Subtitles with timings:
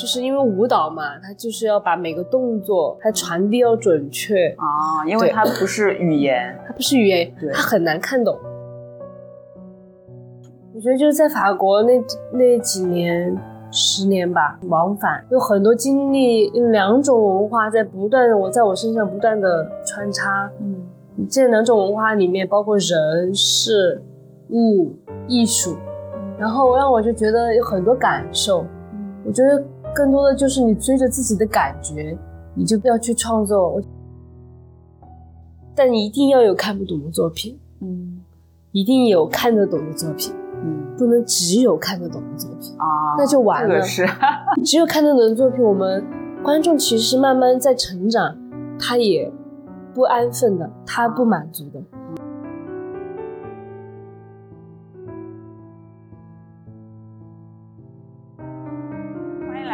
[0.00, 8.34] 就是因为舞蹈嘛，它就是要把每个动作它传递要准确啊，因为它不是语言，它不是语言，它很难看懂。
[10.74, 12.02] 我觉得就是在法国那
[12.32, 13.36] 那几年。
[13.72, 20.50] 十年吧，往返有很多经历，两种文化在不断，我在我身上不断的穿插。
[20.58, 20.84] 嗯，
[21.30, 24.02] 这两种文化里面包括人、事、
[24.48, 24.90] 物、
[25.28, 25.76] 艺术，
[26.36, 28.66] 然后让我就觉得有很多感受。
[29.24, 29.62] 我觉得
[29.94, 32.16] 更多的就是你追着自己的感觉，
[32.54, 33.80] 你就不要去创作，
[35.74, 37.58] 但你一定要有看不懂的作品。
[37.80, 38.20] 嗯，
[38.72, 40.34] 一定有看得懂的作品。
[40.62, 43.80] 嗯，不能只有看得懂的作品啊，那就完了。
[43.80, 44.06] 是，
[44.62, 46.04] 只有看得懂的作品，我们
[46.42, 48.36] 观众其实是慢慢在成长，
[48.78, 49.32] 他也
[49.94, 51.80] 不安分的，他不满足的。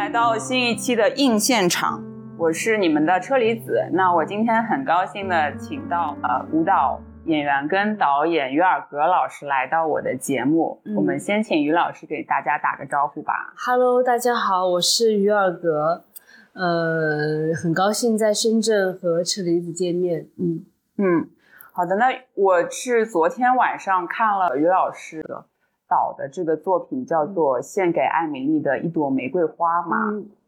[0.07, 2.01] 来到新一期的硬现场，
[2.37, 3.89] 我是你们的车厘子。
[3.91, 7.01] 那我今天很高兴的请到呃舞蹈。
[7.25, 13.53] 演员跟导演于尔格老师来到我的节目，我们先请于老师给大家打个招呼吧。
[13.57, 16.05] Hello，大家好，我是于尔格，
[16.53, 20.29] 呃，很高兴在深圳和车厘子见面。
[20.39, 20.63] 嗯
[20.95, 21.29] 嗯，
[21.73, 25.43] 好的，那我是昨天晚上看了于老师的
[25.89, 29.97] 导的这个作品，叫做《献给艾米丽的一朵玫瑰花》嘛，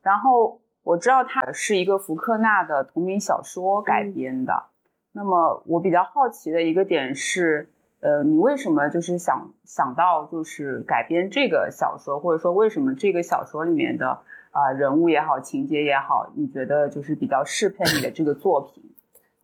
[0.02, 4.64] 然后我知道它是一个福克纳的同名小说改编的。
[5.12, 14.20] 那么我比较好奇的一个点是，呃，你为什么就是想想到就是改编这个小说，或者说为什么这个小说里面的
[14.52, 18.84] 啊人物也好，情节也好，你觉得就是比较适配你的这个作品？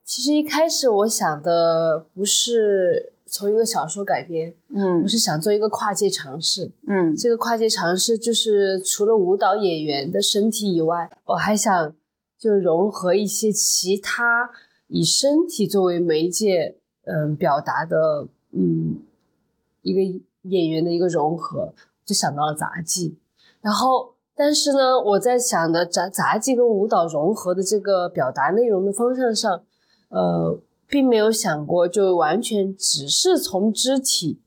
[0.03, 11.93] 其实一开始我想的不是从一个小说改编，嗯，我是想做一个跨界尝试，嗯，这个跨界尝试就是除了舞蹈演员的身体以外，我还想
[12.37, 14.49] 就融合一些其他。
[14.87, 18.99] 以身体作为媒介，嗯，表达的，嗯，
[19.81, 21.73] 一个演员的一个融合，
[22.05, 23.17] 就想到了杂技。
[23.61, 29.63] 然后，但是呢，我在想的杂杂技跟舞蹈融合的这个表达内容的方向上，
[30.09, 34.39] 呃，并没有想过就完全只是从肢体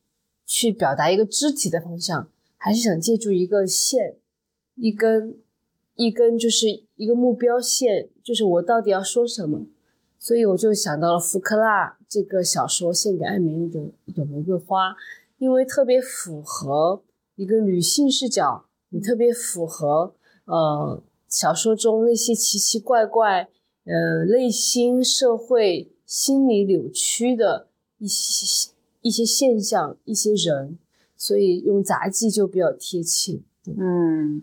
[0.45, 4.17] 去表达一个肢体的方向，还是想借助一个线，
[4.75, 5.37] 一根
[5.95, 9.65] 一根就是一个目标线，就是我到底要说什么。
[10.17, 14.89] 所以我就想到了福克纳这个小说《献给艾米丽的一朵玫瑰花》，
[15.37, 17.01] 因为特别符合
[17.35, 20.13] 一个女性视角，也特别符合
[20.43, 23.47] 呃小说中那些奇奇怪怪、
[23.85, 27.67] 呃内心社会心理扭曲的
[27.99, 28.71] 一些
[29.01, 30.79] 一些现象、一些人，
[31.15, 33.39] 所以用杂技就比较贴切。
[33.77, 34.41] 嗯，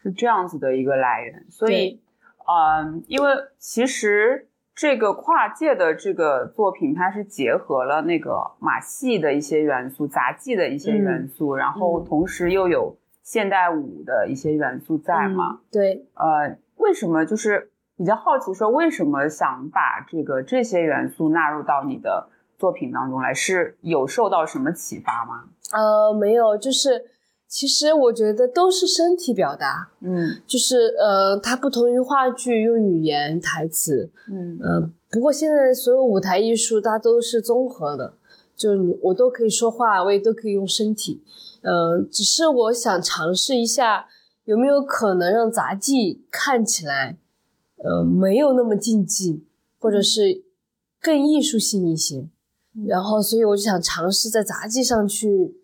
[0.00, 1.44] 是这样子的一个来源。
[1.50, 1.98] 所以，
[2.46, 4.46] 嗯，因为其实。
[4.78, 15.62] 这个跨界的这个作品，它是结合了那个马戏的一些元素、杂技的一些元素，然后同时又有现代舞的一些元素在嘛？
[15.70, 23.32] 对，呃，为什么就是比较好奇，说为什么想把这个这些元素纳入到你的作品当中来？
[23.34, 25.44] 是有受到什么启发吗？
[25.72, 27.10] 呃，没有，就是。
[27.48, 38.14] 其实我觉得都是身体表达，嗯，就是呃，它不同于话剧用语言台词，嗯呃，不过现在所有舞台艺术它都是综合的，
[38.56, 41.22] 就我都可以说话，我也都可以用身体，
[41.62, 44.06] 呃，只是我想尝试一下
[44.44, 47.16] 有没有可能让杂技看起来，
[47.76, 49.44] 呃，没有那么竞技，
[49.78, 50.42] 或者是
[51.00, 52.28] 更艺术性一些，
[52.86, 55.56] 然后所以我就想尝试在杂技上去。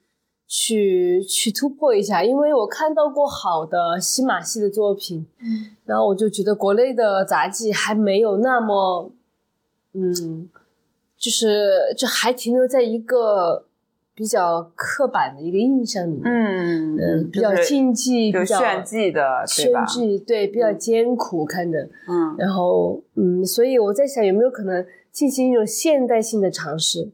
[0.54, 9.10] 去去突破一下，因为我看到过好的西马戏的作品，嗯，然后我就觉得国内的杂技还没有那么，
[9.94, 10.50] 嗯，
[11.16, 13.64] 就是就还停留在一个
[14.14, 21.78] 比较刻板的一个印象里，嗯嗯，比较竞技，比较炫技的，炫技，对，比较艰苦看着，
[22.08, 27.12] 嗯，然后嗯，所以我在想有没有可能进行一种现代性的尝试。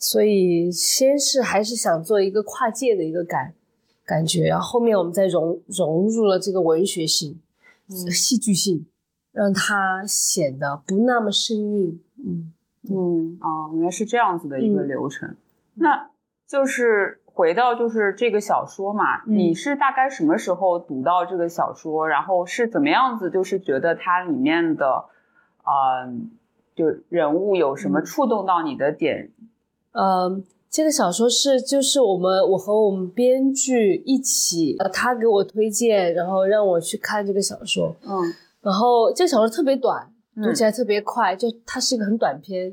[0.00, 3.52] 所以先是还是想做一个跨界的一个感
[4.06, 7.40] 感觉，然后后面我们再融融入了这个文学性、
[8.08, 8.86] 戏剧性，
[9.32, 12.00] 让它显得不那么生硬。
[12.24, 12.52] 嗯
[12.88, 15.34] 嗯哦，原来是这样子的一个流程。
[15.74, 16.08] 那
[16.48, 22.08] 就是回到就是这个小说嘛，你是大概什么时候读到这个小说？
[22.08, 23.30] 然后是怎么样子？
[23.30, 25.04] 就是觉得它里面的，
[25.64, 26.30] 嗯，
[26.74, 29.30] 就人物有什么触动到你的点？
[29.92, 37.94] 嗯，这个小说是就是我们我和我们编剧一起，呃，他给我推荐，然后让我去看这个小说。
[38.06, 40.10] 嗯，然后这个小说特别短，
[40.42, 42.72] 读起来特别快，就它是一个很短篇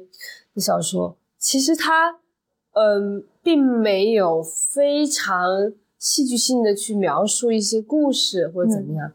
[0.54, 1.18] 的小说。
[1.38, 2.18] 其实它，
[2.74, 9.14] 嗯，并没有非常戏剧性的去描述一些故事或者怎么样，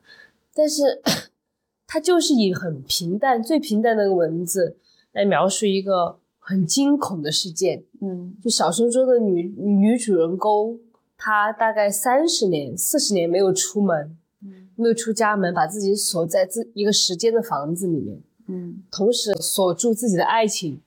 [0.55, 1.03] 但是
[1.89, 4.77] 他就是以很平淡、最平淡的文字
[5.11, 6.21] 来描述一个。
[6.43, 10.81] 很惊恐的事件，嗯，就小说中的女女主人公，
[11.17, 20.81] 她大概三十年、四十年没有出门，嗯，没有出家门，把自己锁在自一个时间的房子里面，嗯，同时锁住自己的爱情，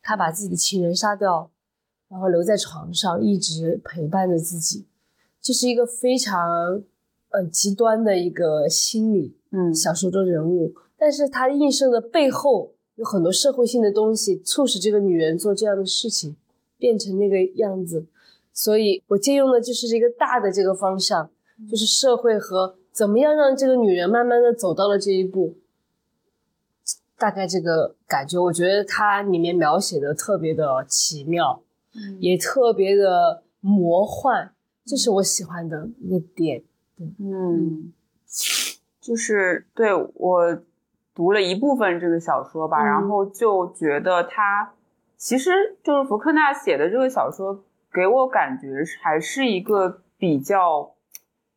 [0.00, 1.50] 她把自己的情人杀掉，
[2.10, 4.86] 然后留在床上一直陪伴着自己，
[5.40, 6.82] 这是一个非常
[7.30, 12.72] 呃极端的一个心理，嗯，小说中人物，但是它映射的背后。
[12.96, 16.36] 有很多社会性的东西促使这个女人做这样的事情，
[16.76, 18.04] 变成那个样子，
[18.52, 21.30] 所以我借用的就是这个大的这个方向，
[21.70, 25.54] 就是社会和怎么样让这个女人慢慢的走到了这一步，
[27.16, 31.62] 大概这个感觉，我觉得它里面描写的特别的奇妙，
[32.18, 34.50] 也特别的魔幻，
[34.84, 36.62] 这是我喜欢的一个点。
[37.18, 37.92] 嗯，
[39.00, 40.62] 就是对我。
[41.12, 44.72] 读了一部分这个小说吧，然后就觉得他
[45.18, 45.50] 其实
[45.82, 47.62] 就是福克纳写的这个小说，
[47.92, 48.68] 给我感觉
[49.02, 50.94] 还是一个比较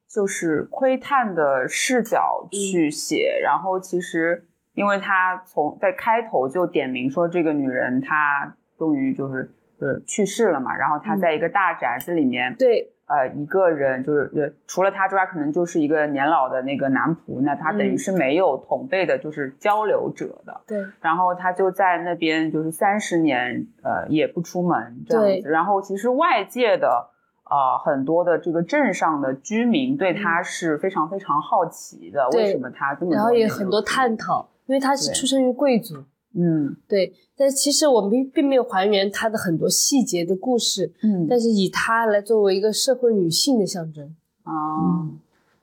[0.09, 3.39] 就是窥探的视角去写。
[3.41, 12.89] 然后其实，因为他从在开头就点名说这个女人她终于就是呃去世了嘛，然后他在一个大宅子里面对。
[13.05, 20.61] 呃，一个人就是呃，除了他之外，可能就是一个年老的那个男仆，那他等于是没有同辈的，就是交流者的。
[20.65, 20.83] 对。
[21.01, 25.49] 然后他就在那边，就是三十年，呃，也不出门这样子。
[25.49, 27.09] 然后其实外界的，
[27.43, 33.13] 呃，很多的这个镇上的居民对他是非常非常好奇的，为什么他这么？
[33.13, 35.95] 然后也很多探讨，因为他是出生于贵族。
[36.35, 45.07] 嗯，对，但其实我们并并没有还原她的很多细节的故事，嗯，但是以她来作为一个社会女性的象征啊，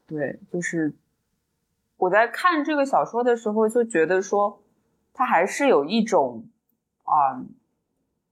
[0.06, 0.93] 对，就是
[1.96, 4.61] 我在看这个小说的时候就觉得说，
[5.12, 6.44] 她还是有一种
[7.02, 7.43] 啊，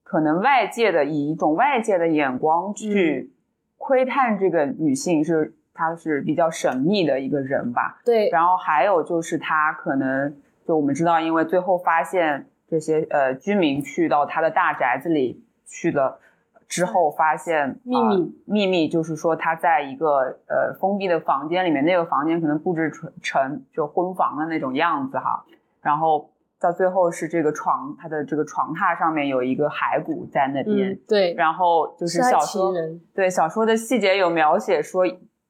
[0.04, 3.32] 可能外界的以一种外界的眼光去
[3.78, 10.36] 窥探这个女性是她是比较神秘的一个人吧，对，然后还有就是她可能。
[10.68, 16.20] 就我们知道，因为最后发现这些呃居民去到他的大宅子里去了
[16.68, 25.42] 之后，发现秘密秘密就是说他在一个呃封闭的房间里面，那个房间可能布置成成就婚房的那种样子哈。
[25.80, 26.30] 然后
[26.60, 30.98] 到最后是这个床，他的这个床榻上面有一个骸骨在那边。
[31.08, 32.74] 对，然后就是小说
[33.14, 35.06] 对小说的细节有描写说。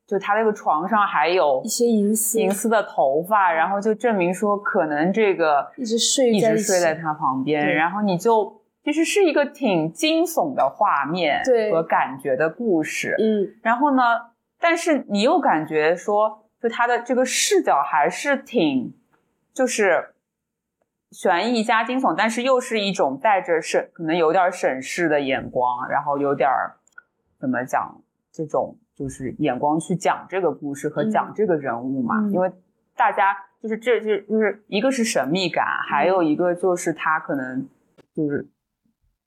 [0.08, 14.02] 就他那个床上还有一些银丝银丝的头发，然后就证明说可能这个一直睡一直睡在他旁边，然后你就其实是一个挺惊悚的画面和感觉的故事，嗯，然后呢，
[14.58, 18.94] 但是你又感觉说，就他的这个视角还是挺
[19.52, 20.14] 就是
[21.10, 26.48] 悬疑加惊悚，但是又是一种带着审可能有点审视的眼光，然后有点
[27.38, 28.00] 怎么讲
[28.32, 28.74] 这种。
[28.98, 32.50] 就是眼光去讲这个故事和讲这个人物嘛，因为
[32.96, 37.68] 大家就是这就就是一个是神秘感，还有一个就是他可能
[38.12, 38.50] 就是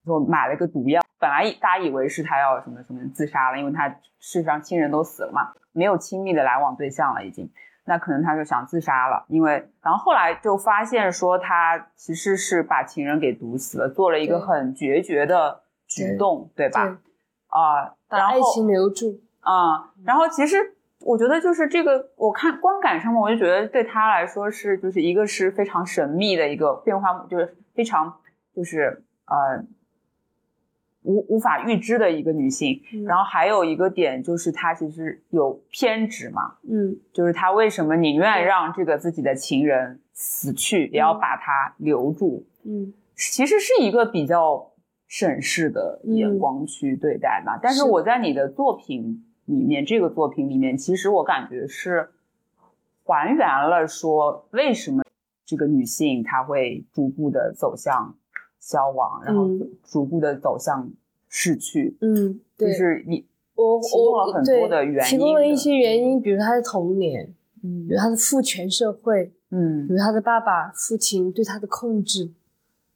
[0.03, 7.49] 说买了个毒药，本来大家以为是他要什么什么自杀了，因为他事实上亲人都死了嘛，没有亲密的来往对象了已经，
[7.85, 16.99] 那可能他就想自杀了，因为然后后来就发现说他其实是把情人给毒死了，做了一个很决绝的举动，对吧？
[17.47, 19.21] 啊，把爱情留住。
[19.41, 28.19] 啊，然后其实我觉得就是这个，我看观感上面，我就觉得对他来说是，就是一个是非常神秘的一个变化，就是非常
[28.55, 29.65] 就是呃
[31.01, 32.79] 无无法预知的一个女性。
[33.07, 42.45] 然后还有一个点就是她其实有偏执嘛，嗯，就是她为什么宁愿让这个自己的情人死去，也要把他留住？
[42.63, 44.71] 嗯，其实是一个比较
[45.07, 47.59] 审视的眼光去对待吧。
[47.59, 49.25] 但是我在你的作品。
[49.51, 52.09] 里面这个作品里面，其实我感觉是
[53.03, 55.03] 还原了说为什么
[55.45, 58.15] 这个女性她会逐步的走向
[58.59, 59.49] 消亡，然后
[59.83, 60.89] 逐步的走向
[61.27, 61.97] 逝去。
[61.99, 72.31] 嗯，就是你我提供了很多的原因，提供了一些原因，比如她的童年，嗯，比如她的父权社会，嗯，比如她的爸爸、父亲对她的控制，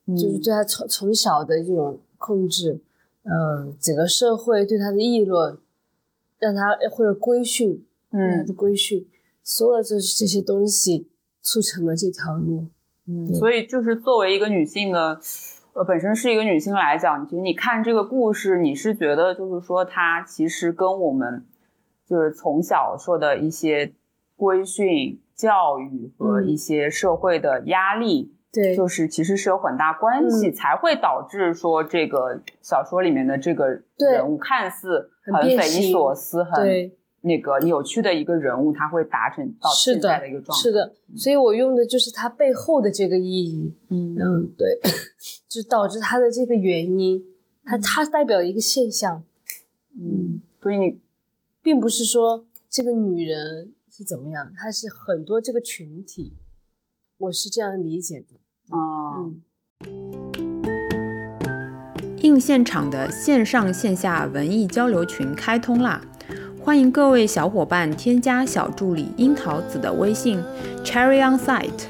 [0.08, 2.82] 就是对她从从小的这种控制。
[3.28, 5.58] 嗯，整个社会对他的议论，
[6.46, 9.08] 让他或者规训，嗯，的规训，
[9.44, 11.10] 所有就是这些东西
[11.42, 12.68] 促成了这条路。
[13.08, 15.20] 嗯，所以就是作为一个女性的，
[15.74, 21.44] 呃，本身是一个女性来讲，其实你看这个故事，你是觉得就是说，它其实跟我们
[22.08, 23.94] 就是从小受的一些
[24.36, 36.92] 规训、教育和一些社会的压力，对，就是其实是有很大关系，才会导致说这个小说里面的这个人物看似很匪夷所思，很。
[37.28, 40.62] 那个扭曲的一个人物，他会达成到现在的一个状态。
[40.62, 43.74] 是的，所以我用的就是它背后的这个意义。
[43.90, 44.80] 嗯嗯，对，
[45.50, 47.26] 就导致它的这个原因，
[47.64, 49.24] 它它代表一个现象。
[50.00, 51.00] 嗯，所以你
[51.64, 56.38] 并不是说这个女人是怎么样，她是很多这个群体，
[57.18, 58.36] 我是这样理解的。
[59.16, 59.24] 啊，
[62.18, 66.02] 映现场的线上线下文艺交流群开通啦！
[66.62, 70.44] 欢迎各位小伙伴添加小助理樱桃子的微信
[70.84, 71.86] Cherry on Site，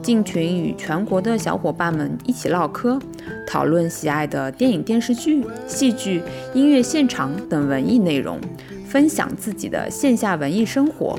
[0.00, 3.00] 进群与全国的小伙伴们一起唠嗑，
[3.48, 6.22] 讨论喜爱的电影、电视剧、戏剧、
[6.54, 8.38] 音乐现场等文艺内容，
[8.86, 11.18] 分享自己的线下文艺生活。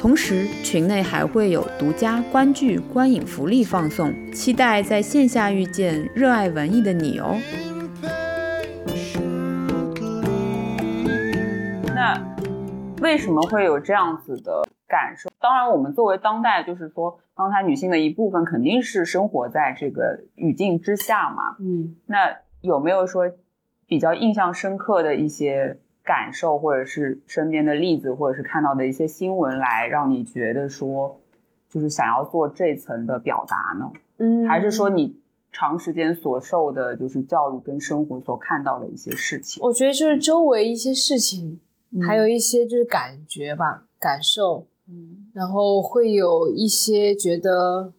[0.00, 7.36] 同时，群内还会有独家观剧、观影福利放送，期待在线下遇见热爱文艺的你哦。
[11.94, 12.18] 那
[13.02, 15.28] 为什么会有这样子的感受？
[15.38, 21.56] 当然，我们作为当代，就是说，刚才女性的一部分，肯定是生活在这个语境之下嘛。
[21.60, 23.30] 嗯，那有没有说
[23.86, 25.78] 比较印象深刻的一些
[26.10, 31.20] 感受，或者是身边的例子，或者是看到的一些新闻，来让你觉得说，
[31.68, 33.92] 就是想要做这层的表达呢？
[34.16, 35.20] 嗯，还是说你
[35.52, 39.62] 长时间所受的，就是教育跟生活所看到的一些事情？
[39.62, 41.60] 我觉得就是周围一些事情。
[42.06, 47.92] 还有一些就是感觉吧，感受，嗯，然后会有一些觉得，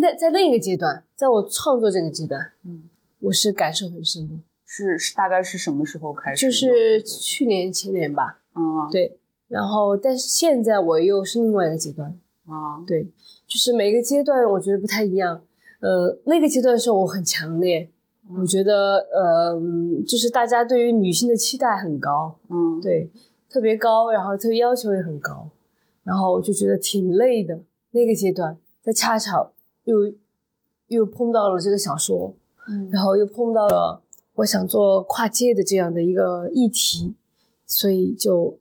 [0.00, 2.84] 在在另一个阶段，在我创作这个阶段，嗯，
[3.18, 4.34] 我是感受很深的，
[4.74, 6.46] 是是大概是什么时候开始？
[6.46, 13.04] 就是去年前年吧，嗯，对，然后但是现在我又是另外一个阶段，啊，对，
[13.46, 15.42] 就是每个阶段我觉得不太一样，
[15.80, 17.90] 呃，那个阶段的时候我很强烈。
[18.38, 19.60] 我觉得，呃，
[20.06, 23.10] 就是大家对于女性的期待很高，嗯，对，
[23.50, 25.50] 特别高，然后特别要求也很高，
[26.04, 27.60] 然后我就觉得挺累的。
[27.90, 29.52] 那个阶段，在恰巧
[29.84, 30.14] 又
[30.86, 32.34] 又碰到了这个小说，
[32.68, 34.01] 嗯，然后又碰到了
[34.36, 37.14] 我想做跨界的这样的一个议题，
[37.66, 38.58] 所以就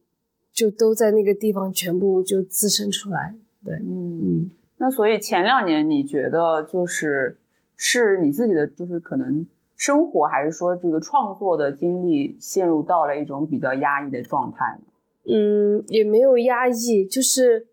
[0.51, 3.35] 就都在那个地方全部就滋生出来。
[3.63, 4.51] 对，嗯嗯。
[4.77, 7.37] 那所以前两年你觉得就是
[7.75, 9.45] 是你自己的，就是可能。
[9.77, 14.77] 生活还是说这个创作的经历陷入到了一种比较压抑的状态
[15.25, 17.65] 嗯，也没有压抑，就是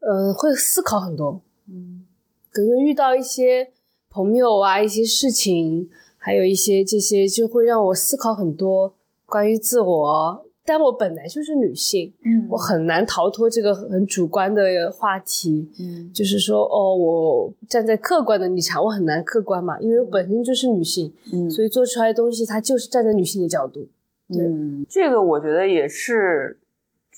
[0.00, 1.40] 呃会思考很多。
[1.68, 2.04] 嗯，
[2.50, 3.70] 可能遇到一些
[4.10, 5.88] 朋友啊，一些事情，
[6.24, 8.94] 还有一些这些，就会让我思考很多
[9.26, 10.46] 关于自我。
[10.64, 14.62] 但我本来就是女性，嗯，我很难逃脱这个很主观的
[14.92, 23.88] 话题，嗯，就是说，哦，我站在客观的立场，我很难客观嘛，因为我本身就是女性，嗯，所以做出来的东西，它就是站在女性的角度，
[24.28, 26.60] 嗯，这个我觉得也是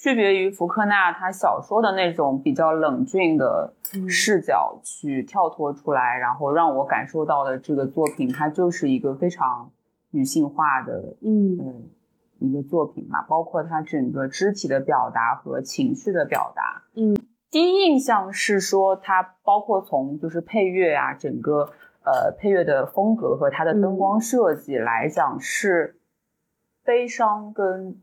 [0.04, 3.72] 区别于福克纳他小说的那种比较冷峻的
[4.06, 9.70] 视角去跳脱出来，然后让我感受到的这个作品，它就是一个非常
[10.10, 11.88] 女性化的，嗯嗯。
[12.40, 16.82] 一个作品嘛，包括它整个肢体的表达和情绪的表达。
[16.94, 17.16] 嗯，
[17.50, 21.70] 第一印象是说它包括从就是配乐啊，整个
[22.04, 25.96] 呃配乐的风格和它的灯光设计来讲是
[26.84, 27.96] 悲伤跟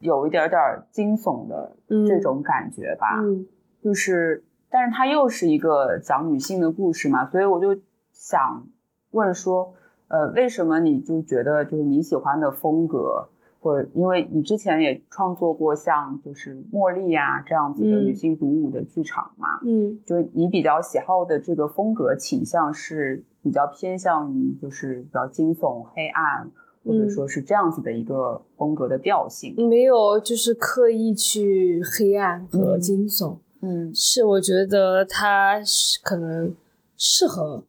[0.00, 1.76] 有一点点惊悚的
[2.06, 3.20] 这种感觉吧。
[3.22, 3.46] 嗯，
[3.80, 7.80] 就是但是它又是一个讲女性的故事嘛，所以我就
[8.12, 8.66] 想
[9.12, 9.74] 问说。
[10.12, 13.28] 呃，为什么你就觉得就是你喜欢的风格，
[13.60, 26.50] 或者因为你之前也创作过像就是茉莉呀这样子的女性独舞的剧场嘛，嗯，就是你比较喜好的这个风格倾向是比较偏向于就是比较惊悚、黑暗，
[26.84, 36.54] 或者说是这样子的一个风格的调性，没有就是刻意去黑暗和惊悚，嗯，是我觉得它是可能
[36.96, 37.64] 适合，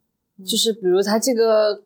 [0.45, 1.83] 就是比如它这个。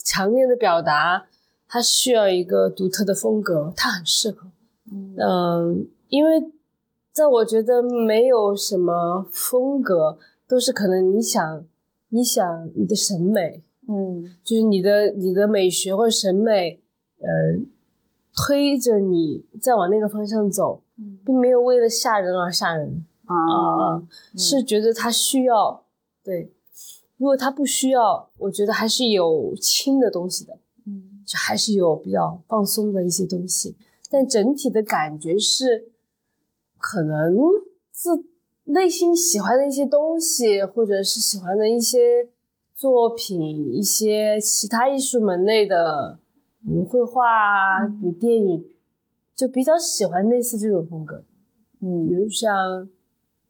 [0.00, 1.26] 强烈的表达，
[1.68, 4.48] 它需要一个独特的风格，它很适合。
[4.90, 6.50] 嗯，因为
[7.12, 10.16] 在我觉得没有什么风格，
[10.46, 11.62] 都是可能你想，
[12.08, 16.80] 你想你的审美，嗯，就是你的你的美学或者审美，
[17.18, 17.28] 呃，
[18.36, 20.82] 推着你再往那个方向走，
[21.24, 23.04] 并没有为了吓人而吓人。
[23.24, 24.02] 啊，
[24.36, 25.84] 是觉得他需要。
[26.22, 26.52] 对，
[27.16, 33.76] 如果他不需要，我觉得还是有轻的东西的，嗯，就还是有比较放松的一些东西，
[34.10, 35.90] 但整体的感觉是，
[36.78, 37.36] 可能
[37.90, 38.24] 自
[38.64, 42.28] 内心喜欢的一些东西，或者是喜欢的一些
[42.78, 46.20] 作品，一些其他艺术门类的，
[46.60, 48.64] 如绘画啊，如电影，
[49.34, 51.24] 就比较喜欢类似这种风格，
[51.80, 52.88] 嗯，比如像，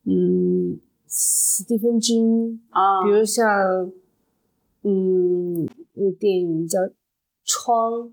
[0.04, 0.80] 嗯。
[1.10, 3.90] 斯蒂芬金啊，比如像，
[4.82, 6.80] 嗯，那个电影叫
[7.46, 8.12] 《窗》，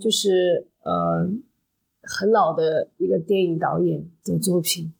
[0.00, 1.30] 就是呃
[2.02, 4.94] 很老的一个电影导演的作品，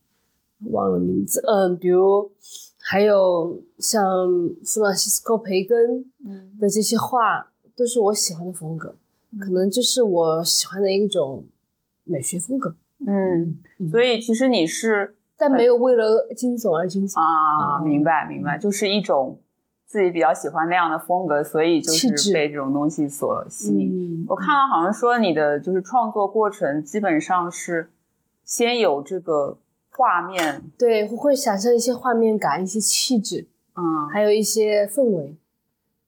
[0.70, 1.42] 忘了名字。
[1.46, 2.30] 嗯，比如
[2.82, 4.04] 还有像
[4.64, 6.04] 弗朗西斯科·培根
[6.58, 7.46] 的这些画，
[7.76, 8.96] 都是我喜欢的风格，
[9.40, 11.44] 可能就是我喜欢的一种
[12.04, 12.74] 美学风格。
[13.06, 13.58] 嗯，
[13.90, 15.16] 所以其实你是。
[15.34, 17.82] 但没有为了惊悚而惊悚啊！
[17.82, 19.40] 明白明白，就是一种
[19.84, 24.24] 自己比较喜欢那样的风格，所以就是被这种东西所吸引。
[24.28, 27.90] 我看到好像说你的就是创作过程基本上是
[28.44, 29.58] 先有这个
[29.94, 33.46] 画面，对，会想象一些画面感、一些气质，
[33.76, 35.36] 嗯，还有一些氛围。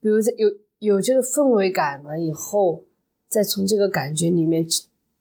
[0.00, 0.48] 比如在有
[0.78, 2.84] 有这个氛围感了以后，
[3.28, 4.66] 再从这个感觉里面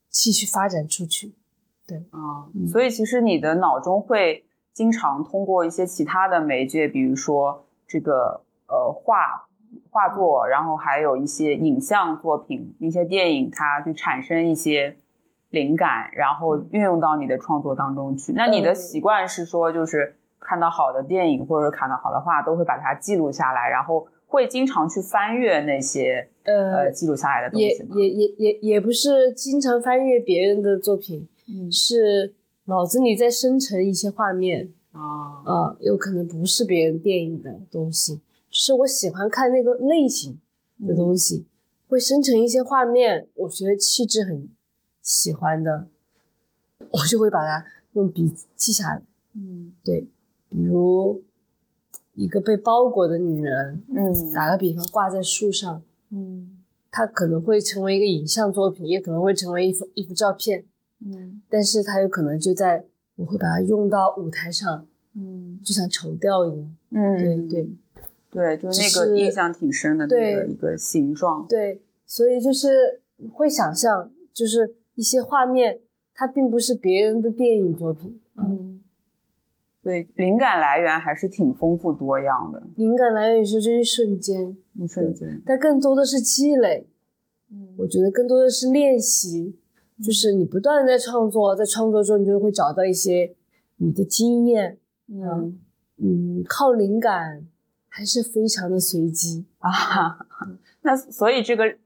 [0.08, 1.34] 继续发展出去。
[1.86, 9.46] 对啊，所以其实你的脑中会经常通过一些其他的媒介，比如说这个呃画
[9.90, 14.96] 画作，然后还有一些影像作品、一些电影，它去产生一些
[15.54, 18.34] 灵感，然后运用到你的创作当中去。
[18.34, 31.26] 那你的习惯是说，就是看到好的电影或者看到好的画，都会把它记录下来，然后会经常去翻阅那些呃记录下来的东西也也也也也不是经常翻阅别人的作品。
[31.70, 40.40] 是脑子里在生成一些画面啊啊，有可能不是别人电影的东西，是我喜欢看那个类型
[40.88, 41.46] 的东西，
[41.86, 44.48] 会生成一些画面，我觉得气质很
[45.04, 45.86] 喜欢的，
[46.90, 49.02] 我就会把它用笔记下来。
[49.34, 50.08] 嗯，对，
[50.48, 51.22] 比如
[52.14, 56.58] 一个被包裹的女人，嗯，打个比方挂在树上，嗯，
[56.90, 60.64] 它可能会成为一个影像作品，也可能会成为一幅一幅照片。
[61.04, 62.86] 嗯，但是它有可能就在，
[63.16, 67.66] 我会把它用到舞台上，嗯，就像绸吊一样，嗯，对
[68.30, 75.80] 对对，就是那个印象挺深的那个一个形状，对，所以就是会想象，就是一些画面，
[76.14, 78.82] 它并不是别人的电影作品，嗯，
[79.82, 86.86] 对，灵感来源还是挺丰富多样的，灵感来源是这一瞬间，一瞬间，但更多的是积累，
[87.50, 89.58] 嗯，我觉得更多的是练习。
[90.04, 93.32] 就是你不断的在创作，在创作中你就会找到一些
[93.76, 94.76] 你的经验，
[95.06, 95.60] 嗯
[95.98, 97.46] 嗯，靠灵感
[97.86, 100.26] 还是非常的随机啊。
[100.82, 101.76] 那所以这个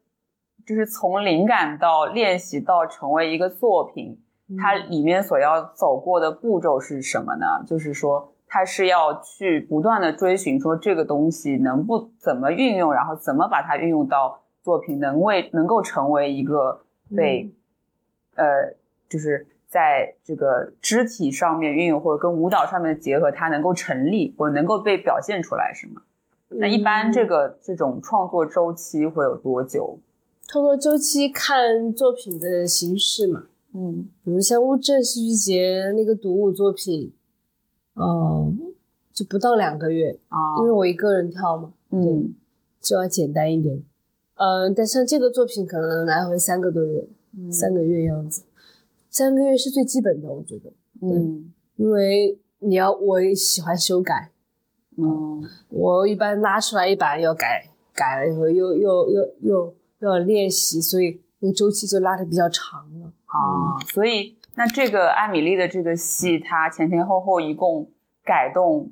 [0.68, 4.20] 就是从灵感到练习到成为一个作品，
[4.59, 7.46] 它里面所要走过的步骤是什么呢？
[7.66, 16.83] 就是说它是要去不断的追寻，说这个东西能不怎么运用，然后怎么把它运用到作品，能为能够成为一个
[17.16, 17.50] 被。
[18.37, 18.76] 呃，
[19.09, 26.02] 就是在这个肢体上面运用，或者跟舞蹈上面的结合，它能够成立，或者能够被表现出来，是吗？
[26.50, 29.98] 那一般这个这种创作周期会有多久？
[30.48, 37.12] 创作周期看作品的形式嘛，嗯，比如像乌镇戏剧节那个独舞作品，
[37.92, 38.50] 哦，
[39.12, 42.34] 就不到两个月啊，因为我一个人跳嘛，嗯，
[42.80, 43.84] 就要简单一点，
[44.37, 47.06] 嗯，但像这个作品可能来回三个多月。
[47.52, 48.42] 三个月样子，
[49.11, 50.72] 三个月是最基本的，我觉得。
[51.02, 54.32] 嗯，因为你要我喜欢修改，
[54.96, 63.12] 嗯，我一般拉出来一版要改，改了以后又又又又又要练习，所以那个周期就拉的比较长了。
[63.26, 67.90] 啊，所以那这个艾米丽的这个戏，它前前后后一共
[68.24, 68.90] 改动，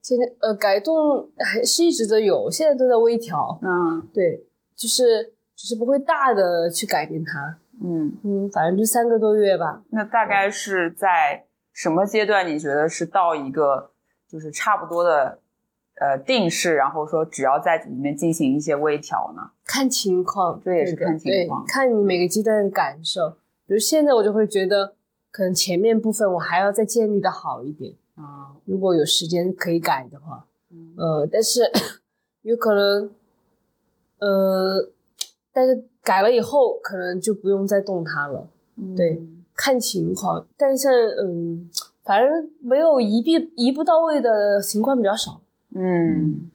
[0.00, 3.58] 现在呃改动还是一直都有，现在都在微调。
[3.62, 7.58] 嗯，对，就是就是不会大的去改变它。
[7.82, 9.82] 嗯嗯，反正就三个多月吧。
[9.90, 12.46] 那大概是在什么阶段？
[12.46, 13.90] 你觉得是到一个
[14.28, 15.40] 就是差不多的
[16.00, 19.50] 呃定式，然后说只要在里面进行一些微调呢？
[19.64, 23.30] 看情况，这也是看情况，看你每个阶段的感受。
[23.66, 24.94] 比如现在我就会觉得，
[25.30, 28.52] 可能前面部分我还要再建立的好一点啊。
[28.64, 30.46] 如果有时间可以改的话，
[30.96, 31.62] 呃，但是
[32.42, 33.10] 有可能
[34.18, 34.90] 呃，
[35.52, 38.48] 但是改了以后可能就不用再动它了。
[38.96, 39.22] 对，
[39.54, 40.46] 看情况。
[40.56, 41.70] 但是嗯，
[42.02, 45.40] 反正没有一步一步到位的情况比较少。
[45.74, 46.50] 嗯，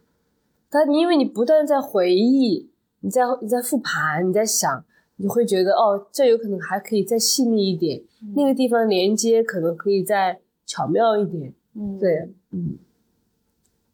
[0.69, 4.85] 但因为你不断在回忆，你在你在复盘，你在想，
[5.17, 8.01] 你会觉得哦，这有可能还可以再细腻一点，
[8.35, 11.53] 那个地方连接可能可以再巧妙一点。
[11.75, 12.77] 嗯，对，嗯，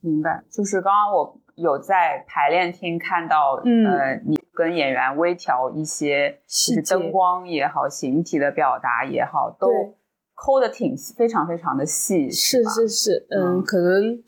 [0.02, 0.44] 明白。
[0.50, 9.68] 就是刚刚我有在排练厅看到，呃，你跟演员微调一些，就是灯光也好，形体的表达也好，都
[10.36, 12.30] 抠的挺非常非常的细。
[12.30, 14.24] 是是是，嗯，可能。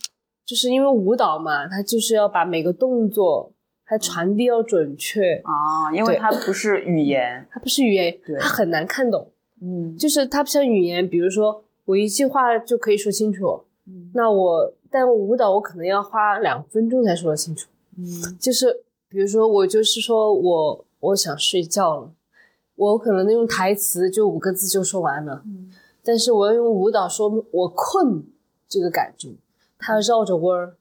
[0.48, 3.52] 就是因为舞蹈嘛，它就是要把每个动作，
[3.86, 9.30] 它传递要准确啊，因为它不是语言，它不是语言，它很难看懂。
[9.62, 13.66] 嗯，就是它不像语言，比如说我一句话就可以说清楚，
[14.14, 17.68] 那我但舞蹈我可能要花两分钟才说得清楚。
[17.98, 22.12] 嗯，就是比如说我就是说我我想睡觉了，
[22.76, 25.44] 我可能用台词就五个字就说完了，
[26.06, 28.24] 但是我要用舞蹈说我困
[28.70, 29.32] 这个感觉。
[29.78, 30.76] 他绕着弯儿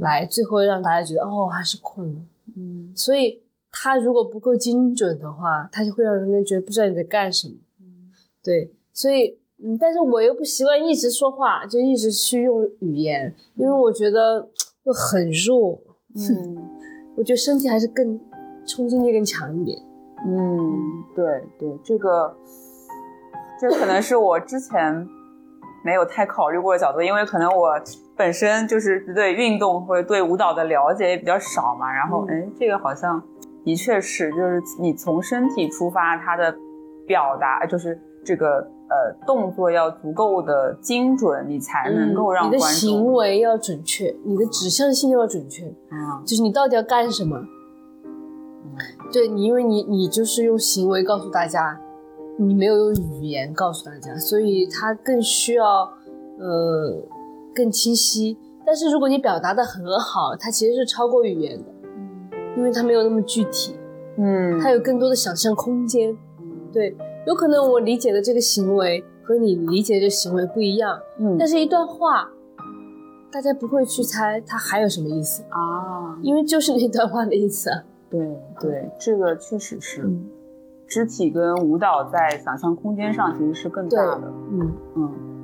[0.00, 2.20] 来，最后让大家觉得哦，还是困了。
[2.56, 7.54] 嗯，所以他如果不够精准的话，他就会让人家觉得不知道你在干什么。
[7.80, 8.10] 嗯，
[8.42, 14.48] 对，所以嗯，但是我又不习惯一直说话，就一直去用语言，因为我觉得
[14.84, 15.78] 又很弱。
[16.14, 16.56] 嗯，
[17.16, 18.18] 我觉得身体还是更
[18.66, 19.78] 冲击力更强一点。
[20.26, 22.34] 嗯，对对，这个
[23.60, 25.06] 这可能是我之前
[25.84, 27.78] 没有太考虑过的角度，因为可能我。
[28.16, 33.22] 本身就是对运动或者对舞蹈的了解也比较少嘛，然后哎，这个好像
[33.62, 36.56] 的确是，就是你从身体出发，它的
[37.06, 47.38] 表达就是这个呃动作要足够的精准，你才能够让你的行为要准确，你的指向性要准确啊，就是你到底要干什么？
[49.12, 51.78] 对你，因为你你就是用行为告诉大家，
[52.38, 55.92] 你没有用语言告诉大家，所以它更需要
[56.38, 57.02] 呃。
[57.56, 61.64] 更清晰，但是如果你表达的很好，它其实是超过语言的，
[61.96, 63.74] 嗯，因为它没有那么具体，
[64.18, 66.14] 嗯，它有更多的想象空间，
[66.70, 66.94] 对，
[67.26, 72.28] 有可能我理解的这个行为和你理解的行为不一样，嗯，但是一段话，
[73.32, 77.70] 大家不会去猜它还有什么意思啊，因为就是那段话的意思，
[78.10, 78.20] 对
[78.60, 80.06] 对，这个确实是，
[80.86, 84.72] 肢体跟舞蹈在想象空间上其实是更大的，嗯。
[84.96, 85.35] 嗯。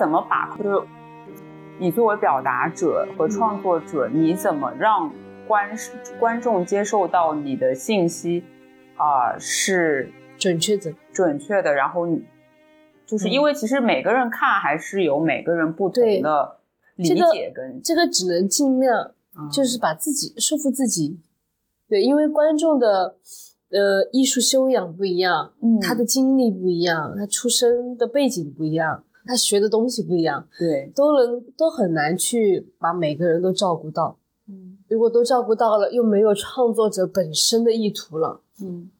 [0.00, 0.64] 怎么把控？
[0.64, 0.86] 就是
[1.78, 5.12] 你作为表达者和创作者，你怎么让
[5.46, 5.68] 观
[6.18, 8.42] 观众接受到你的信息
[8.96, 11.74] 啊是准确的、准确的？
[11.74, 12.24] 然后你
[13.04, 16.56] 就是因为其实每个人看还是有每个人不同的
[16.96, 19.12] 理解跟这个只能尽量
[19.52, 21.20] 就是把自己说服自己。
[21.90, 23.16] 对，因为观众的
[23.70, 29.04] 呃艺术修养不一样，嗯，他的经历不一样，他出生的背景不一样。
[29.30, 34.18] 他学的东西不一样，对，都能都很难去把每个人都照顾到。
[34.48, 38.40] 嗯，如果都照顾到了，又没有创作者本身的意图了。
[38.60, 38.90] 嗯，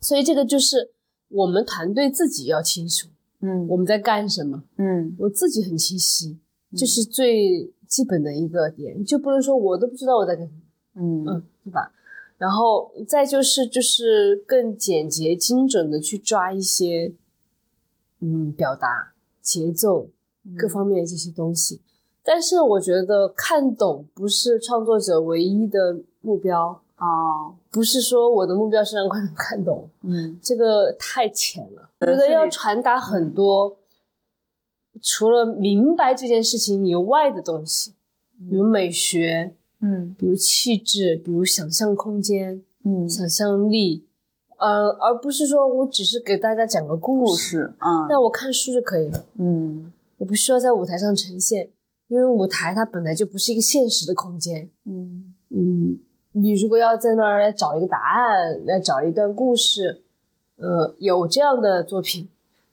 [0.00, 0.92] 所以这个就是
[1.28, 3.08] 我们团队自己要清楚。
[3.40, 4.64] 嗯，我们在干什么？
[4.78, 6.38] 嗯，我自己很清晰，
[6.74, 10.60] 这是最基本的一个点，就不能说我都不知道我在干什么。
[10.94, 11.92] 嗯嗯，对吧？
[12.38, 17.14] 然后再就是就是更简洁精准的去抓一些
[18.20, 19.12] 嗯表达。
[19.46, 20.08] 节奏
[20.58, 21.80] 各方面的这些东西，
[22.24, 31.88] 但是我觉得看懂不是创作者唯一的目标啊，不是说我的目标是让观众看懂，嗯，这个太浅了。
[32.00, 33.76] 我觉得要传达很多，
[35.00, 37.92] 除了明白这件事情以外的东西，
[38.50, 44.02] 比如美学，嗯，比如气质，比如想象空间，嗯，想象力。
[44.58, 51.68] 呃，而不是说我只是给大家讲个故事，嗯，那我看书就可以了，嗯，我不需要在舞台上呈现，
[52.08, 55.98] 因为舞台它本来就不是一个现实的空间，嗯嗯，
[56.32, 60.02] 你如果要在那儿来找一个答案，来找一段故事，
[60.56, 62.28] 呃，有这样的作品，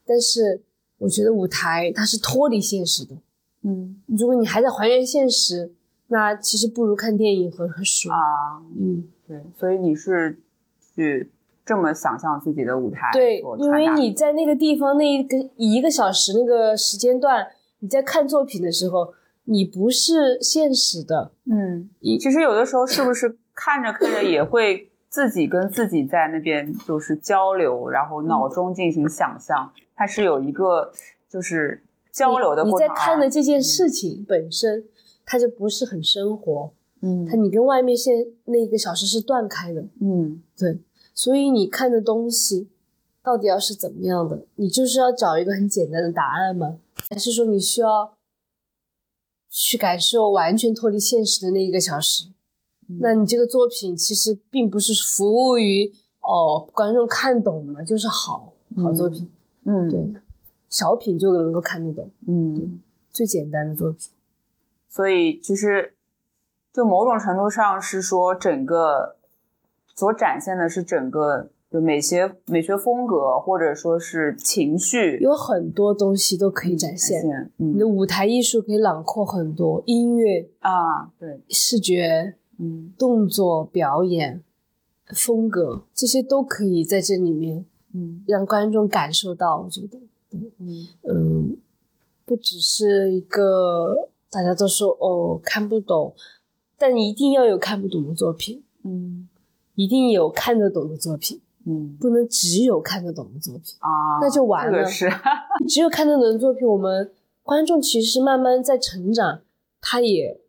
[0.06, 0.62] 但是
[1.00, 3.16] 我觉得舞台它是脱离现实的，
[3.64, 5.74] 嗯，如果你还在还原现实，
[6.08, 10.40] 那其实不如看电影和和书啊，嗯，对，所以你是
[10.96, 11.30] 去。
[11.66, 13.10] 这么想象自己的舞台。
[13.14, 17.48] 对，因为你在那个地方那一个一个小时那个时间段，
[17.80, 19.14] 你在看作品的时候，
[19.46, 21.32] 你不是现实的。
[21.46, 30.92] 嗯，其实有的时候是不是看着看着也会自己跟自己在那边就是交流，然后脑中进行想象，它是有一个
[31.30, 32.86] 就是交流的过程。
[32.86, 34.84] 你在看的这件事情本身，
[35.26, 36.74] 它就不是很生活。
[37.02, 40.80] 嗯，它你跟外面现那一个小时是断开的，嗯，对，
[41.14, 42.70] 所以你看的东西
[43.22, 44.46] 到底要是怎么样的？
[44.56, 46.80] 你就是要找一个很简单的答案吗？
[47.10, 48.16] 还是说你需要
[49.50, 52.30] 去感受完全脱离现实的那一个小时？
[53.00, 59.30] 那你这个作品其实并不是服务于哦观众看懂了就是好好作品，
[59.66, 60.22] 嗯，对，
[60.70, 64.10] 小品就能够看得懂，嗯，最简单的作品，
[64.90, 65.96] 所以其实。
[66.74, 69.18] 就某种程度上是说，整个
[69.96, 77.52] 所展现的是整个就美学美学风格，或者说是情绪，有很多东西都可以展现。
[77.58, 84.44] 你的舞台艺术可以囊括很多，音乐啊，对，视觉，嗯，动作表演，
[85.08, 89.62] 风格这些都可以在这里面，嗯，让观众感受到。
[89.62, 90.00] 我觉得，
[90.32, 91.58] 嗯嗯，
[92.26, 96.14] 不只是一个大家都说哦看不懂。
[96.76, 99.30] 但一定要有看不懂的作品，嗯，
[99.76, 104.86] 一定有看得懂的作品，嗯，不能只有看得懂的作品啊，那就完了。
[104.86, 105.10] 是，
[105.68, 109.42] 只有看得懂的作品，我们观众其实慢慢在成长，
[109.82, 110.40] 他也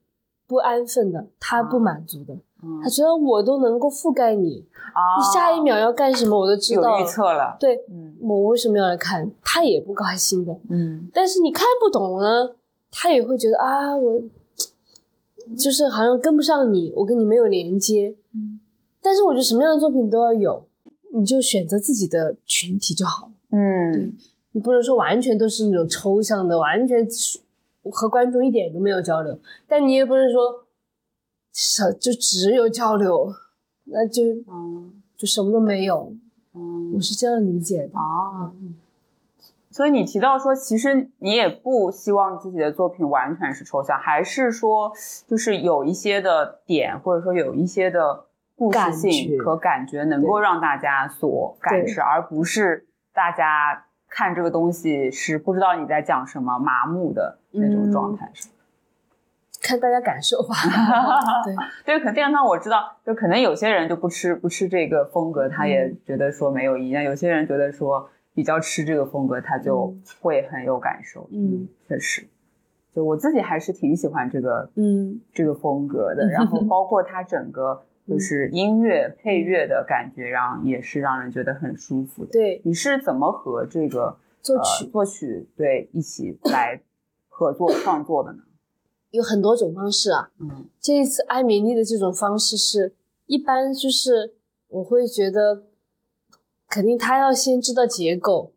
[0.46, 2.36] 不安分的，他不满足的，
[2.82, 7.84] 他觉得我都能够覆盖你，啊，你下一秒要干什么我都知道，有预测了，对，
[8.20, 9.30] 我为什么要来看？
[9.42, 12.54] 他也不高兴的，嗯，但是你看不懂呢，
[12.90, 14.20] 他也会觉得啊，我。
[15.58, 18.16] 就是好像跟不上你，我跟你没有连接。
[18.34, 18.53] 嗯，
[19.04, 20.66] 但是我觉得什么样的作品都要有，
[21.12, 23.32] 你就选择自己的群体就好了。
[23.50, 24.16] 嗯，
[24.52, 27.06] 你不能说完全都是那种抽象的，完全
[27.92, 29.38] 和观众一点都没有交流。
[29.68, 30.64] 但你也不能说
[31.52, 33.30] 什就只有交流，
[33.84, 36.14] 那就嗯就什么都没有。
[36.54, 38.50] 嗯，我是这样理解的啊。
[39.70, 44.92] 所以你提到说，其实你也不希望自己的作品完全是抽象，还是说
[45.26, 48.24] 就是有一些的点，或者说有一些的
[48.70, 58.30] 故事性和感觉，能够让大家所感知，而不是大家看这个东西是不知道你在讲什么，麻木的那种状态。
[59.62, 60.54] 看大家感受吧。
[61.44, 68.10] 对对，可电商我知道，就可能有些人就不吃不吃这个风格，他也觉得说没有意义；，有些人觉得说。
[68.36, 71.28] 比较吃这个风格，他就会很有感受。
[71.30, 72.26] 嗯，确实，
[72.92, 76.26] 就我自己还是挺喜欢这个，嗯，这个风格的。
[76.34, 82.30] 然后包括它整个就是音乐配乐的感觉，让也是让人觉得很舒服的。
[82.32, 86.82] 对，你是怎么和这个作曲作曲对一起来
[87.28, 88.44] 合作创作的呢？
[89.10, 90.30] 有很多种方式啊。
[90.40, 92.94] 嗯，这一次艾米丽的这种方式是
[93.26, 94.34] 一般，就是
[94.68, 95.64] 我会觉得。
[96.66, 98.52] 肯定他要先知道结构，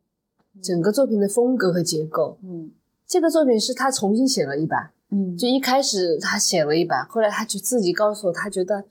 [0.64, 2.40] 整个作品的风格和结构。
[2.42, 2.72] 嗯，
[3.06, 4.92] 这个作品是他重新写了一版。
[5.12, 8.86] 嗯，就一开始他写了一版，后来他就自己告诉我，他觉得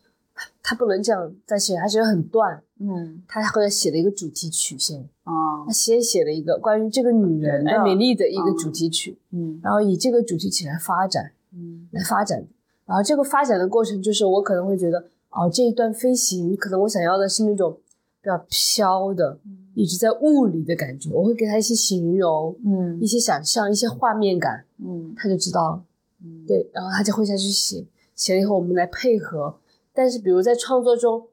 [0.69, 2.61] 他不能这样再写，他觉得很断。
[2.81, 5.01] 嗯，他后来写了一个主题曲先。
[5.23, 9.17] 啊，他先写了一个关于这个女人艾美丽的一个主题曲。
[9.31, 11.31] 嗯，然后以这个主题曲来发展。
[11.55, 12.45] 嗯，来发展。
[12.85, 17.79] 然后这个发展的过程就是我可能会觉得，哦，这一段飞行，可能我想要的是那种。
[18.23, 19.39] 比较飘的，
[19.73, 25.85] 一直在雾里的感觉，我会给他一些形容，嗯，一些想象，一些画面感，嗯，他就知道了，
[26.25, 29.55] 嗯，对，然后他就会下去写，写了以后我们来配合。
[29.97, 31.29] 但是，比如在创作中，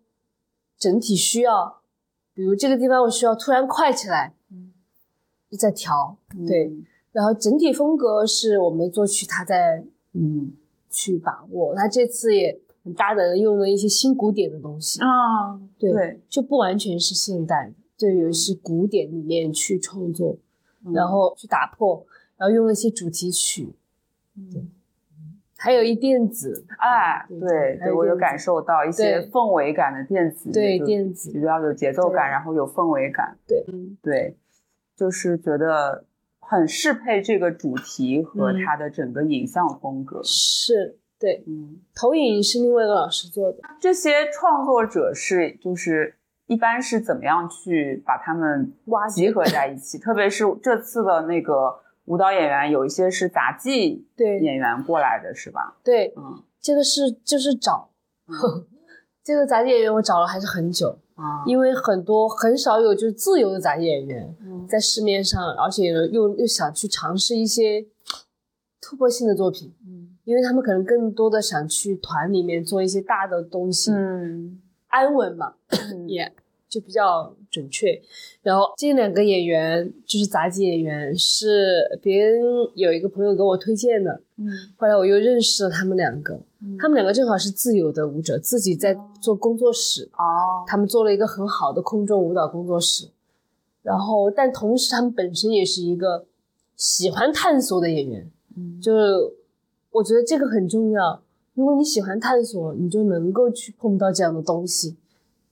[0.77, 1.81] 整体需要，
[2.33, 4.71] 比如这个地方我需要突然快起来，嗯，
[5.59, 6.71] 在调，对，
[7.11, 10.53] 然后整体风格是我们作曲他在嗯
[10.89, 12.61] 去把握，他这次也。
[12.85, 20.35] 很大胆的用了一些新古典的东西啊，对，就不完全是现代的，对，有一些古典里面去创作，
[20.93, 23.73] 然后去打破，然后用了一些主题曲，
[24.35, 24.69] 嗯，
[25.63, 33.65] 还有一电子，哎，对，对我有感受到一些氛围感的电子，对，电子比较有节奏感，然后有氛围感，对，
[34.01, 34.37] 对，
[34.97, 36.05] 就是觉得
[36.39, 40.99] 很适配这个主题和它的整个影像风格，是。
[41.19, 43.59] 对，嗯，投影是另外一个老师做的。
[43.79, 49.97] 这些创作者是，就是一般是怎么样去把他们挖集合在一起？
[49.97, 54.39] 特别是这次的那个舞蹈演员，有一些是杂技对。
[54.39, 55.77] 演员过来的是吧？
[55.83, 57.89] 对，嗯，这个是就是找，
[59.23, 64.35] 这个杂技演员我找了还是很久，啊，因为很多很少有就是自由的杂技演员
[64.67, 67.85] 在市面上，而且又又想去尝试一些
[68.81, 75.53] 突破性的作品，嗯，因为他们可能更多的想去团里面做一些大的东西，嗯，安稳嘛，
[76.07, 76.33] 也。
[76.69, 78.01] 就比较准确，
[78.41, 82.41] 然后这两个演员就是杂技演员，是别人
[82.73, 86.41] 有一个朋友给我推荐的，嗯，后来我又认识了他们两个，
[86.79, 93.09] 他们两个正好是自由的舞者，自己在做工作室，哦，他们做了一个很好的空中舞蹈工作室，
[93.83, 96.25] 然后但同时他们本身也是一个
[96.75, 99.13] 喜欢探索的演员，嗯，就是
[99.91, 101.21] 我觉得这个很重要，
[101.53, 104.97] 如果你喜欢探索，你就能够去碰到这样的东西。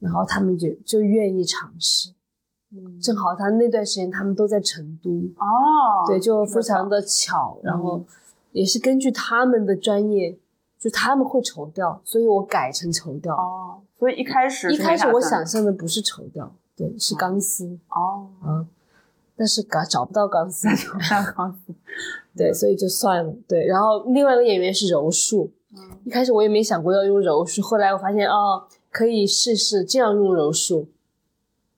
[0.01, 2.09] 然后他们就就愿意尝试，
[2.73, 8.03] 嗯，正好他那段时间他们都在成都哦，对，就非常的巧，然后
[8.51, 10.39] 也是根据他们的专业，
[10.79, 18.67] 就他们会绸吊，所以我改成绸吊哦，所以一开始一开始我想象的不是绸吊，对，是钢丝哦，嗯，
[19.35, 21.75] 但是搞找不到钢丝，找不到钢丝，
[22.35, 28.63] 对，所以就算了，对，然后另外一个演员是柔术，嗯，一开始我也没想过要用柔术，后来我发现哦。
[28.91, 30.89] 可以试试这样用柔术，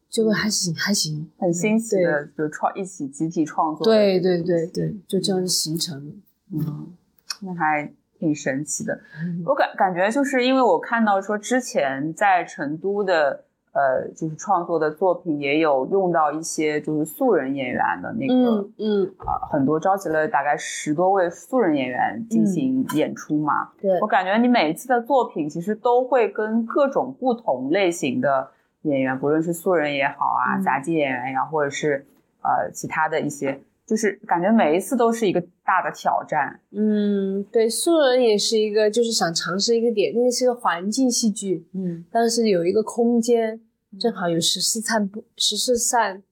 [0.09, 3.85] 就会还行还行，很新奇的，就创一起集体创作。
[3.85, 6.13] 对对对对，就这样形成了。
[6.51, 6.93] 嗯，
[7.41, 8.99] 那还挺神奇的。
[9.45, 13.45] 我感感觉就是因为我看到说之前在成都的。
[13.73, 22.85] 呃，就是创作的作品也有用到一些就是素人演员的那个，嗯啊，很多召集了大概十多位素人演员进行。
[22.93, 23.69] 演出嘛。
[23.81, 23.99] 对。
[24.01, 28.51] 我感觉你每一次的作品其实都会跟各种不同类型的
[28.83, 32.05] 演员，不论是素人也好啊，杂技演员呀，或者是
[32.41, 36.59] 呃其他的一些，就是感觉每一次都是一个大的挑战。
[36.71, 43.61] 嗯，对，素人也是一个，就是想尝试一个点，那个是个环境戏剧，嗯，但是有一个空间。
[43.99, 46.23] 正好有十四扇玻十四扇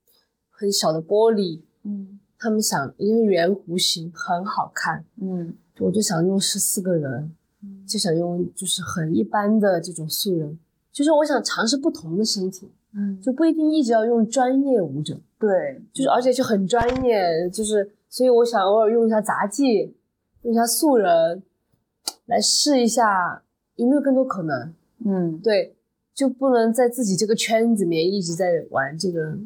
[0.49, 7.31] 很小的玻璃，嗯，他们想因为圆弧形很好看，嗯，我就想用十四个人，
[7.87, 10.57] 就想用就是很一般的这种素人，
[10.91, 19.93] 就是我想尝试不同的身体，嗯，就不一定一直要用专业舞者，对，就是而且就很专业，就是所以我想偶尔用一下杂技，
[20.43, 21.43] 用一下素人，
[22.27, 23.41] 来试一下
[23.75, 24.73] 有没有更多可能，
[25.03, 25.75] 嗯，对。
[26.13, 29.37] 就不能在自己这个圈子里面一直在玩这个，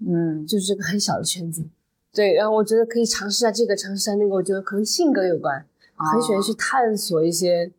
[0.00, 1.62] 嗯，就是这个很小的圈子，
[2.12, 2.32] 对。
[2.32, 4.34] 然后我觉得可以尝试下这个，尝试下那个。
[4.34, 5.64] 我觉得可能性格有关，
[5.94, 7.70] 很喜欢去探索一些，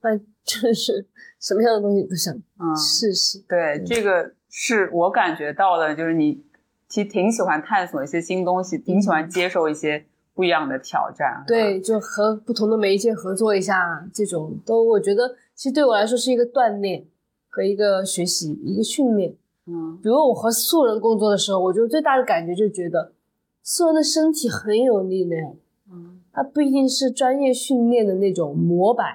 [0.00, 1.06] 但就是
[1.40, 2.40] 什么样的东西都想
[2.76, 3.38] 试试。
[3.48, 6.44] 对，这个是我感觉到的，就是你
[6.92, 11.42] 其实挺喜欢探索一些新东西，挺喜欢接受一些不一样的挑战。
[11.46, 17.06] 对，就和不同的媒介合作一下，这种都我觉得其实对我来说是一个锻炼。
[17.54, 23.12] 和一个学习，一个训练，嗯，比如我和素人工作的时候，我觉得最大的感觉就觉得
[23.62, 25.54] 素人的身体很有力量，
[25.90, 29.06] 嗯，他不一定是专业训练的那种模板，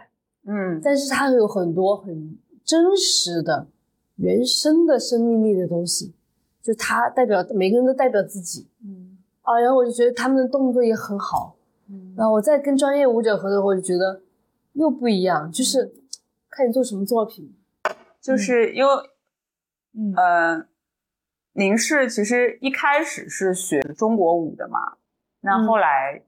[0.46, 3.70] 嗯，但是他有很多很真实的、
[4.18, 6.14] 原生的生命力的东西，
[6.68, 11.56] 就他代表每个人都代表自己，嗯，啊，然后我就觉得他们的动作也很好，
[11.90, 14.22] 嗯，然后我在跟专业舞者合作，我就觉得
[14.74, 15.94] 又不一样，就是
[16.50, 17.56] 看你做什么作品。
[18.20, 18.92] 就是因为，
[20.18, 20.66] 呃，
[21.54, 24.98] 您是其实一开始是学中国舞的嘛，
[25.40, 26.22] 那后来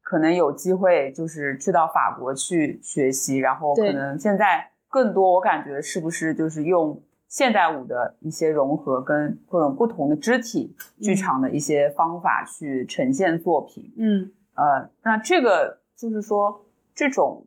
[0.00, 7.02] 可能有机会就是去到法国去学习，然后可能现在更多我感觉是不是就是用
[7.34, 13.92] 现代舞的一些融合，跟各种不同的肢体剧场的一些方法去呈现作品。
[13.96, 17.44] 嗯，呃，那这个就是说这种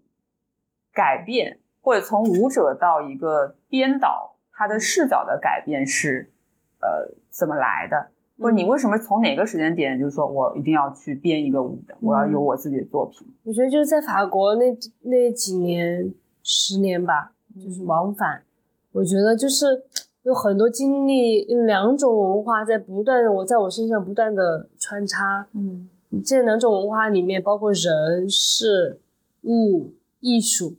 [0.91, 1.60] 改变。
[1.80, 6.30] 或者从舞者到一个编导，他的视角的改变是，
[6.82, 8.12] 呃，怎么来的？
[8.38, 13.26] 或者你为什么从哪个时间点，就是说我一定要去编一个舞的，我要有我自己的作品？
[13.45, 14.65] 我觉得就是在法国那
[15.04, 18.43] 那几年，十年吧，就是往返。
[18.98, 19.84] 我觉得就是
[20.24, 25.48] 有很多经历，两种文化在不断的我在我身上不断的穿插。
[25.54, 25.88] 嗯，
[26.26, 29.00] 这两种文化里面包括人、事、
[29.44, 30.76] 物、艺术。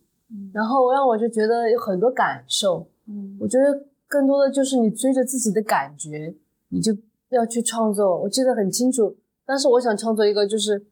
[0.53, 6.35] 然后让我就觉得有很多感受，嗯，我觉得更多的就是你追着自己的感觉，
[6.69, 6.95] 你就
[7.31, 8.21] 要去创作。
[8.21, 9.17] 我记得很清楚，
[9.47, 10.85] 但是我想创作一个就是，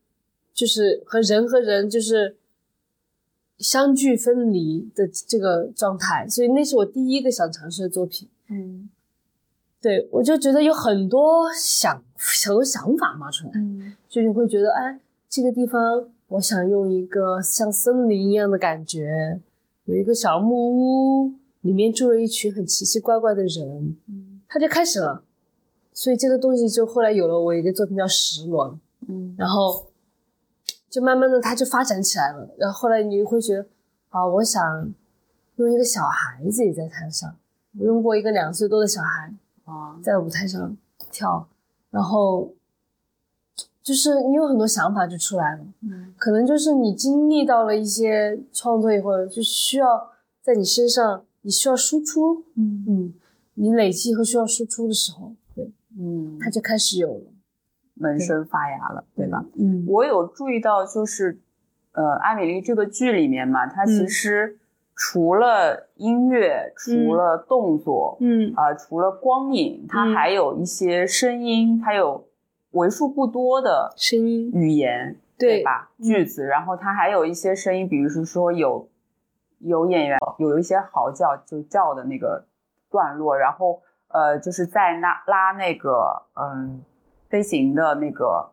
[0.55, 2.39] 就是和人和人就是
[3.59, 8.29] 相距分离的这个状态，所以那是我第一个想尝试的作品。
[8.49, 8.89] 嗯，
[9.81, 16.09] 对我就觉得有很多想很多想法冒出来，嗯，就你会觉得哎，这个地方。
[16.29, 19.41] 我想用一个像森林一样的感觉，
[19.85, 20.57] 有一个小木
[21.23, 25.23] 屋，里面住了一群很奇奇怪怪的人，嗯，他就开始了，
[25.93, 28.77] 所以这个东西就后来有了我一个作品叫石轮，
[29.07, 29.86] 嗯，然后
[30.97, 33.67] 就慢慢的它就发展起来了，然后后来你会觉得，
[34.09, 34.91] 啊，我想
[35.57, 37.37] 用一个小孩子也在台上，
[37.79, 39.31] 我用过一个两岁多的小孩
[39.67, 40.75] 啊，在舞台上
[41.11, 41.47] 跳，
[41.91, 42.55] 然后。
[43.83, 50.11] 就是你有很多想法就出来了，嗯，可能就是你经历到了一些创作以后，就需要
[50.43, 52.85] 在你身上，你需要输出，嗯。
[52.89, 53.15] 嗯，
[53.55, 57.25] 你累积和需要输出的时候，对，嗯，它就开始有了
[57.97, 59.45] 萌生发芽了，对吧？
[59.59, 61.41] 嗯，我有注意到，就是
[61.93, 64.59] 呃，艾米丽这个剧里面嘛，它其实
[64.95, 72.25] 除了音乐，除了动作，嗯啊，除了光影，它还有一些声音，它有。
[72.73, 75.89] 为数不多的声音语言，对吧？
[75.99, 78.87] 句子，然后它还有一些声音，比如说有
[79.61, 82.45] 有演员有一些嚎叫，就叫的那个
[82.91, 86.83] 段落，然后呃，就是在拉拉那个嗯
[87.37, 88.51] 飞行的那个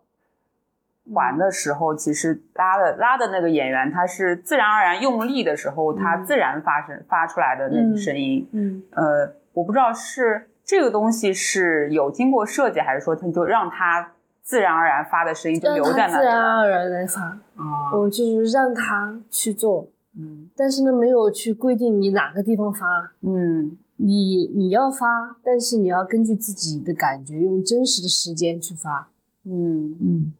[1.05, 8.83] 玩的时候，其实拉的拉的那个演员，他是自然而然用力的时候，他自然发生发出来的那种声音，嗯。
[8.91, 10.49] 呃，我不知道是。
[10.65, 16.13] 这个东西是有经过设计，还是说他就让他自然而然发的声音就留在那里？
[16.13, 17.21] 自然而然来发？
[17.21, 19.85] 啊，我就是让他去做，
[20.17, 29.11] 嗯，但是呢，没有去规定你哪个地方发，嗯，你你要发，但是你要根据自己的感觉，用真实的时间去发，
[29.43, 30.33] 嗯嗯，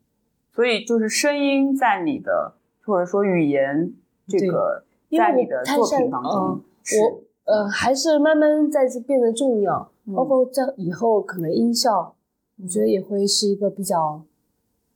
[0.54, 3.94] 所以就是声音在你的或者说语言
[4.28, 6.62] 这个在你的作品当中，
[7.02, 9.90] 我呃还是慢慢在这变得重要。
[10.14, 12.14] 包括在以后可能音效，
[12.62, 14.22] 我觉得也会是一个比较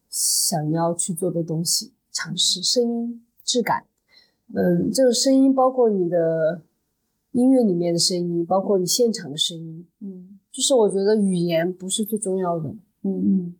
[0.09, 3.85] 想要去做的东西，尝试声音质感。
[4.53, 6.61] 嗯，这个声音包括你的
[7.37, 9.87] 音乐里面的声音，包括你现场的声音。
[10.01, 12.67] 嗯，就是我觉得语言不是最重要的。
[13.03, 13.55] 嗯嗯，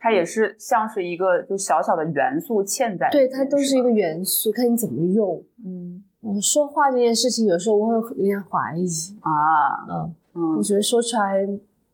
[0.00, 3.08] 它也是像是一个就小小的元素嵌在。
[3.12, 5.44] 对，它都是一个元素，看你怎么用。
[5.64, 8.86] 嗯我，说话这件事情有时候我会有点怀疑
[9.20, 10.12] 啊。
[10.34, 10.56] 嗯。
[10.56, 11.46] 我觉得说出来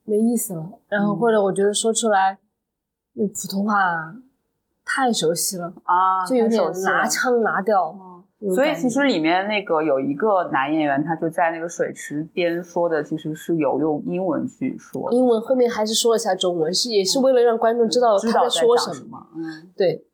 [0.05, 2.39] 没意思了，然后或者我觉得说出来
[3.13, 4.17] 那普通话
[4.87, 7.95] 太熟悉了啊，就有点拿腔拿调。
[8.55, 19.27] 所以其实里面那个有一个男演员，他就在那个水池边说的，其实是有用英文去说，英文后面还是说了下中文，是也是为了让观众知道他在说什么。
[19.37, 20.05] 嗯，对，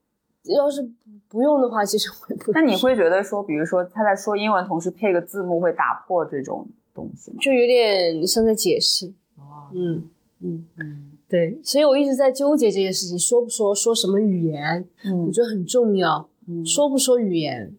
[0.44, 0.88] 要是
[1.28, 2.52] 不用的话，其实会不。
[2.52, 6.66] 那你会觉得说，比如说他在说英文，同时配个字幕，会打破这种？
[6.96, 7.36] 东西吗？
[7.42, 10.08] 就有点像在解释哦，嗯
[10.40, 17.76] 嗯嗯，对，所以我一直在纠结这件事情，说不说，说什么语言，嗯，我觉得很重要，嗯，说不说语言，嗯，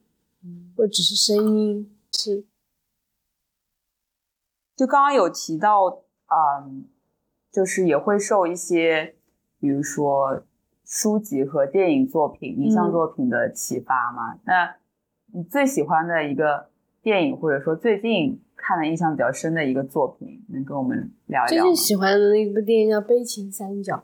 [0.77, 2.45] 或只是声音，是，
[4.75, 6.85] 就刚刚有提到，嗯，
[7.51, 9.15] 就是也会受一些，
[9.59, 10.43] 比如说
[10.85, 14.39] 书籍和电影作品、影像作品的启发嘛？
[14.45, 14.75] 那
[15.33, 16.69] 你最喜欢的一个
[17.01, 18.41] 电影，或者说最近？
[18.59, 23.95] 看的印象比较深的一个作品，能跟我们聊一聊最近喜欢的那部电影叫《悲情三角》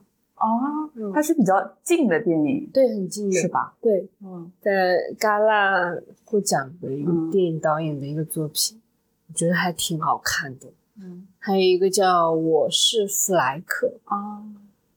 [0.43, 3.75] 哦，它是比较近的电影，对，很近的，是吧？
[3.81, 8.81] 对，嗯，在戛纳获奖的一个电影导演的一个作品，
[9.27, 10.67] 我觉得还挺好看的。
[11.01, 14.43] 嗯，还有一个叫《我是弗莱克》啊，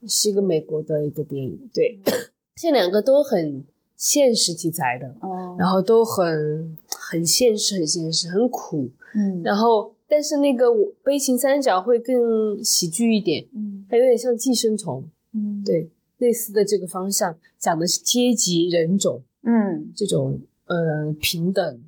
[0.08, 1.98] 是一个美国的一个电影，对，
[2.56, 3.64] 这两个都很
[3.96, 8.90] 现实题材的，哦，然后都很很现实，很现实，很苦。
[9.14, 10.66] 嗯，然后，但是那个
[11.02, 15.02] 悲情三角会更喜剧一点，嗯，它有点像寄生虫，
[15.36, 21.84] 嗯，对，类似的这个方向讲的是阶级、人种，嗯，这种呃平等，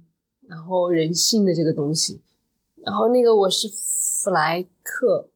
[0.46, 2.20] 然后人性的这个东西。
[2.84, 5.28] 然后那个我是弗莱克，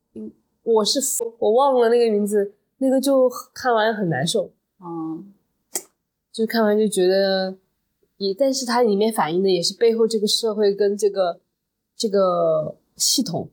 [0.63, 1.01] 我是
[1.39, 5.33] 我忘了那个名字，那个就看完很难受，嗯，
[6.31, 7.57] 就看完就觉得
[8.19, 11.41] 也，但是它里面反映的也是背后这个社会跟这个。
[11.95, 13.49] 这个系统，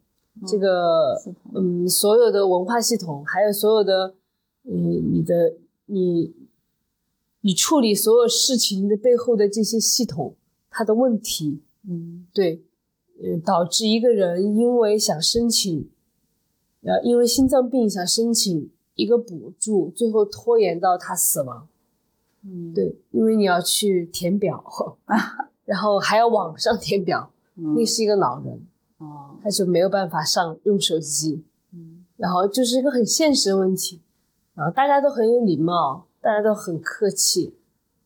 [0.48, 1.22] 这个
[1.54, 4.16] 嗯，所有的文化系统，还有所有的
[4.72, 5.56] 嗯，你的
[5.88, 6.34] 你
[7.42, 10.36] 你处理所有事情的背后的这些系统，
[10.70, 12.62] 它的问题，嗯，对，
[13.22, 15.90] 呃，导致一个人因为想申请，
[16.84, 21.68] 呃，因为心脏病想申请一个补助，最后拖延到他死亡，
[22.44, 24.64] 嗯，对，因为你要去填表，
[25.66, 27.32] 然后还要网上填表。
[27.62, 28.66] 那是一个老人，
[29.00, 31.44] 哦，他就没有办法上用手机，
[31.74, 34.00] 嗯，然后就是一个很现实的问题，
[34.60, 37.58] 然后大家都很有礼貌，大家都很客气，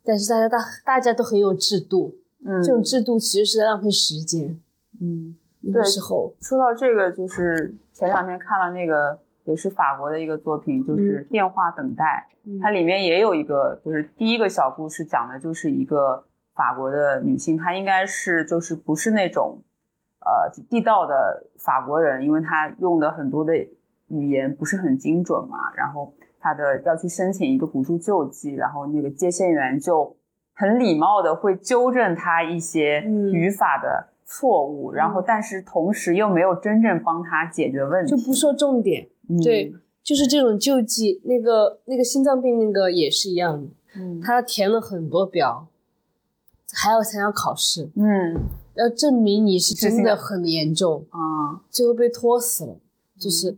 [0.04, 2.14] 但是大家大大家都很有制度，
[2.46, 4.62] 嗯，这种制度其实是在浪费时间，
[5.02, 12.30] 嗯，那时候说到这个，就是前两天看了那个也是法国的一个作品，就是《电话等待》，
[12.62, 16.24] 它里面也有一个，就是第一个小故事讲的就是一个
[16.54, 19.58] 法国的女性，她应该是就是不是那种
[20.20, 23.56] 呃地道的法国人，因为她用的很多的
[24.10, 30.18] 语言不是很精准嘛，然后她的要去申请一个补助救济，然后那个接线员就
[30.54, 34.10] 很礼貌的会纠正他一些语法的。
[34.26, 39.08] 错误，然后但是同时又没有真正帮他解决问题，就不说重点。
[39.44, 39.72] 对，
[40.02, 43.68] 就是这种救济，那个那个心脏病那个也是一样的。
[43.96, 45.68] 嗯，他填了很多表，
[46.72, 47.92] 还要参加考试。
[47.96, 48.40] 嗯，
[48.76, 52.78] 要证明你是真的很严重啊，最后被拖死了，
[53.20, 53.58] 就是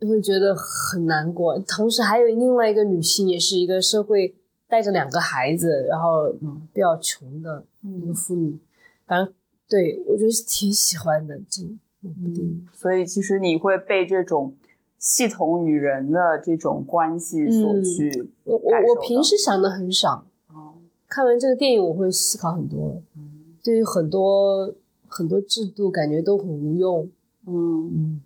[0.00, 1.58] 会觉得很难过。
[1.60, 4.34] 同时还有另外一个女性，也是一个社会
[4.68, 8.58] 带着两个孩子，然后嗯比较穷的一个妇女，
[9.06, 9.32] 反正。
[9.68, 11.60] 对，我觉得是挺喜欢的，这
[12.04, 14.54] 嗯，所以其实你会被这种
[14.96, 18.30] 系统与人的这种关系所去。
[18.44, 20.24] 我我我平时想的很少，
[20.54, 20.74] 哦，
[21.08, 24.72] 看完这个电影我会思考很多，嗯，对于很多
[25.08, 27.10] 很多制度感觉都很无用，
[27.48, 28.20] 嗯嗯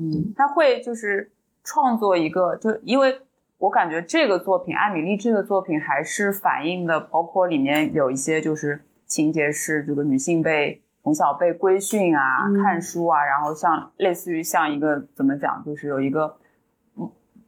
[0.00, 1.30] 嗯，他会就是
[1.62, 3.20] 创作一个，就因为
[3.58, 8.82] 我感觉这个作品《艾米丽》这个作品还是反映的，包括里面有一些就是。
[9.10, 16.36] 情节是这个女性被从小被规训啊，看书啊，然后像类似于像一个怎么讲，就是有一个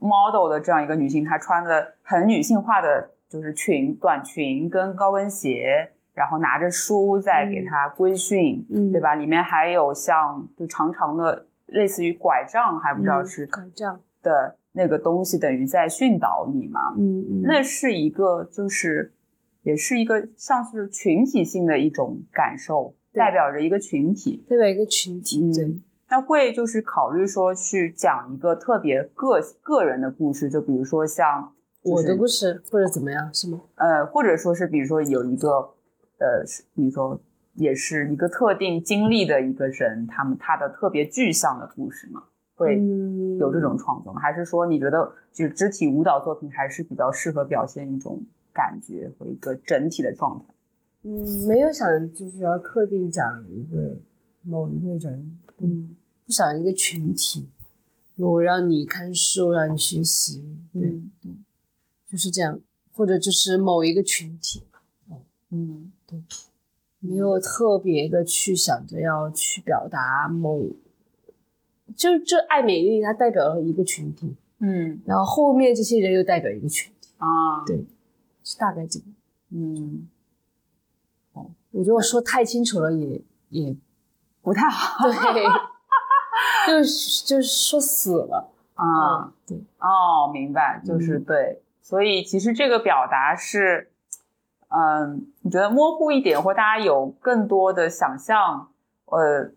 [0.00, 9.14] model 的这样一个女性，她穿的很女性化的就是裙、短裙跟高跟鞋，然后拿着书在给她规训，对吧？
[9.14, 16.94] 里面还有像就长长的类似于拐杖，还不知道是拐杖的那个东西，等于在训导你嘛？
[16.96, 19.12] 嗯嗯，那是一个就是。
[19.64, 25.52] 也是一个像是群体性的一种感受，代表着一个群体，代表一个群体。
[25.54, 31.52] 对，那会就是考虑说去讲一个特别个个人的故事，就比如说像
[31.84, 33.60] 我的故事，或者怎么样，是吗？
[33.76, 35.48] 呃，或者说是比如说有一个
[36.18, 36.42] 呃，
[36.74, 37.20] 比如说
[37.54, 42.24] 也是一个特定经历的一个人，他们他的特别具象的故事嘛，
[42.54, 42.80] 会
[43.38, 44.20] 有这种创作吗？
[44.20, 48.22] 还是说你觉得就是肢体舞蹈作品还是比较适合表现一种？
[48.54, 50.52] 感觉和一个整体的状态，
[51.04, 53.96] 嗯，没有想就是要特定讲一个
[54.42, 55.96] 某一个人，嗯，
[56.26, 57.48] 不想一个群体，
[58.16, 60.82] 我让你看书，让你学习，对。
[61.22, 61.32] 对，
[62.10, 62.60] 就是这样，
[62.92, 64.64] 或者就是某一个群体，
[65.48, 66.22] 嗯，对，
[67.02, 70.70] 没有特别的去想着要去表达某，
[71.94, 77.84] 就这爱美丽，它代表了一个群体，嗯，然后后面这些人又代表一个群体啊，对。
[78.44, 79.04] 是大概这个，
[79.50, 80.08] 嗯，
[81.32, 83.76] 哦，我觉得我说太清楚了，也也
[84.42, 85.44] 不太好，对，
[86.66, 93.91] 就是就是说死了啊，对，哦，明白，就是对，所以其实这个表达是，
[94.74, 98.68] 嗯，你觉得模糊一点，或大家有更多的想象，
[99.06, 99.52] 呃，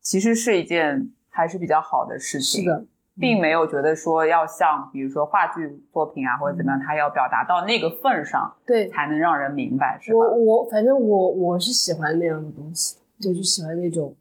[0.00, 2.84] 其实是一件还是比较好的事情，是的。
[3.16, 10.18] 并没有觉得说要像，比如说话剧作品啊，或者怎么样，他要表达到那个份上，对，才能让人明白，是吧？
[10.18, 14.16] 我我反正我我是喜欢那样的东西，就就喜欢那种，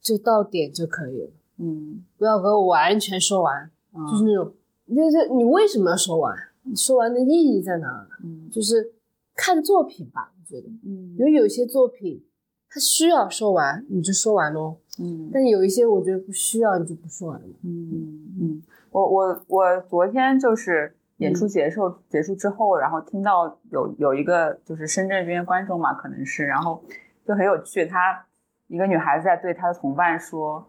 [0.00, 3.70] 就到点就可以了，嗯，不要给我完全说完，
[4.10, 4.52] 就是那种，
[4.88, 6.36] 就是你为什么要说完？
[6.70, 8.06] 你说完的意义在哪？
[8.22, 8.92] 嗯，就是
[9.34, 12.24] 看作品吧，我觉得，嗯，因为有些作品
[12.68, 14.76] 它需要说完，你就说完喽。
[15.00, 17.46] 嗯，但有一些我觉得不需要，你就不说完了。
[17.64, 18.62] 嗯嗯，
[18.92, 26.84] 我我我昨天就是演出结束结束之后，然后听到有有一个就是深圳这边观众嘛，可能是，然后
[27.26, 28.24] 就很有趣，他
[28.68, 30.64] 一个女孩子在对她的同伴说，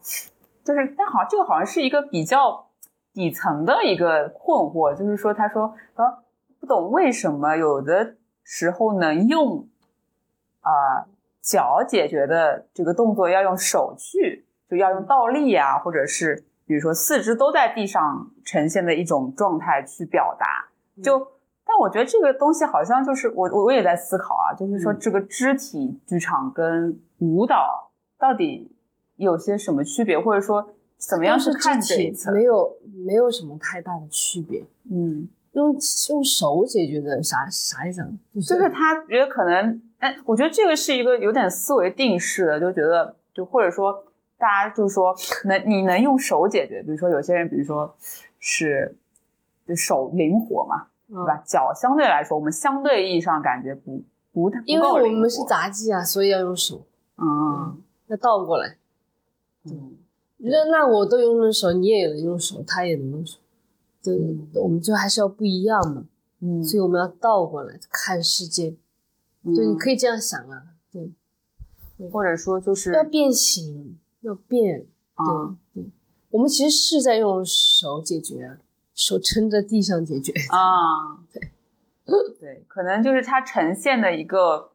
[0.63, 2.67] 就是但好像这个好像是一个比较
[3.13, 6.23] 底层的一个困惑，就是说他说啊
[6.59, 9.67] 不懂为什么有的时候能用
[10.61, 11.07] 啊。
[11.43, 20.69] 脚解决的这个动作要用手去，就要用倒立啊，或者是比如说四肢都在地上呈现的一种状态去表达。
[21.01, 21.17] 就，
[21.65, 27.89] 但我觉得这个东西好像就是我我我也在思考啊，就是说这个肢体剧场跟舞蹈
[28.19, 28.71] 到底
[29.15, 30.69] 有些什么区别，或者说
[31.07, 32.31] 怎么样是看这一层？
[32.33, 34.63] 没有没有什么太大的区别。
[34.89, 35.75] 嗯，用
[36.09, 38.01] 用手解决的啥啥意思？
[38.35, 39.81] 就是他觉得可能。
[39.99, 44.03] 哎，我觉得这个是一个有点思维定式的，就觉得就或者说
[44.35, 47.95] 大家就是说能你能用手解决，比如说有些人，比如说
[48.39, 48.97] 是
[49.67, 51.43] 就手灵活嘛，对吧？
[51.45, 54.01] 脚相对来说，我们相对意义上感觉不
[54.33, 56.83] 不太因为我们是杂技啊，所以要用手。
[57.17, 58.77] 嗯，要倒过来。
[59.65, 59.97] 嗯，
[60.43, 63.37] 那那我都用手，你也能用手，他也能用手。
[64.03, 64.19] 对，
[64.55, 66.05] 我们就还是要不一样嘛。
[66.39, 68.75] 嗯，所以我们要倒过来看世界。
[69.43, 70.63] 对，你可以这样想啊。
[70.91, 71.11] 对，
[72.09, 74.87] 或者说就是要变形，要变。
[75.73, 75.91] 对对，
[76.31, 78.57] 我们其实是在用手解决，
[78.95, 80.33] 手撑在地上解决。
[80.49, 81.51] 啊， 对，
[82.39, 84.70] 对，可能就是它呈现的一个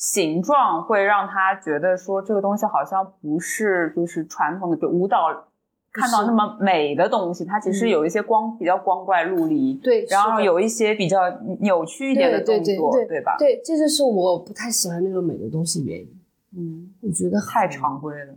[0.00, 5.46] 形状，会让他觉得说这个东西好像不是就是传统的就舞蹈。
[5.92, 11.28] 看到那么美的东西，它其实有一些光比较光怪陆离，对，然后有一些比较
[11.58, 13.34] 扭曲一点的动作，对吧？
[13.36, 16.20] 对，这就是我不太喜欢那种美的东西原因。
[16.56, 18.32] 嗯，我觉得太常规了，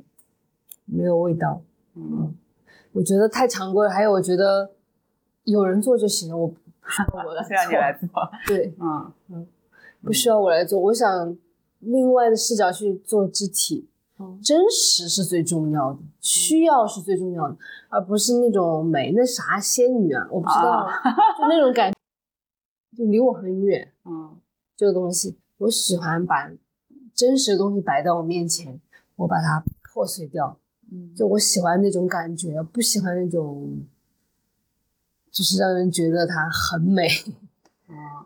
[0.86, 1.62] 没有味道。
[1.96, 2.36] 嗯，
[2.92, 3.94] 我觉得太常规了。
[3.94, 4.72] 还有，我觉得
[5.44, 6.56] 有人做就行了，我不
[7.48, 7.70] 需要。
[7.70, 8.10] 你来做。
[8.48, 9.48] 对，嗯嗯，
[10.04, 10.80] 不需要我来做。
[10.80, 11.38] 我想
[11.86, 13.88] 另外的视角去做肢体。
[14.42, 17.58] 真实是最重要的，需要是最重要的，
[17.90, 19.12] 而不是那种美。
[19.12, 20.88] 那啥仙女啊，我不知道，
[21.38, 21.92] 就那种感，
[22.96, 23.92] 就离我很远。
[24.06, 24.38] 嗯，
[24.78, 26.50] 这个东西，我喜欢把
[27.14, 28.80] 真实的东西摆到我面前，
[29.18, 30.58] 我把它破碎掉。
[30.90, 33.84] 嗯，就我喜欢那种感觉，不喜欢那种，
[35.32, 37.10] 就是让人觉得它很美。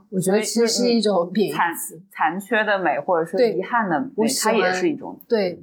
[0.08, 1.74] 啊，我觉得其实是一种贬残
[2.12, 5.62] 残缺的美，或者说遗憾的美，它也是一种对。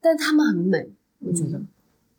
[0.00, 0.88] 但他们很美，
[1.18, 1.60] 我觉得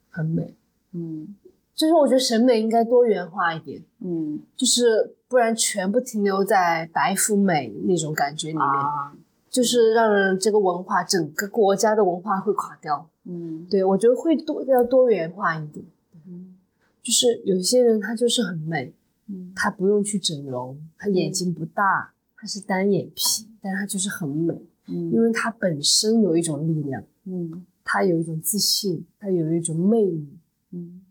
[0.10, 0.54] 很美，
[0.92, 1.34] 嗯，
[1.74, 8.66] 就是我觉得审美应该多元化一点，嗯，就是不然全部停留在白富美那种感觉里面，
[9.50, 15.86] 就是让人这个文化整个国家的文化会垮掉，嗯，对我觉得会多要多元化一点，
[16.28, 16.58] 嗯，
[17.02, 18.94] 就是有些人他就是很美，
[19.30, 24.54] 嗯，他不用去整容，她眼睛不大，她是单眼皮，但她就是很美，
[24.88, 27.66] 嗯，因为她本身有一种力量，嗯。
[27.92, 30.38] 他有一种自信，她有一种魅力，
[30.70, 31.02] 嗯，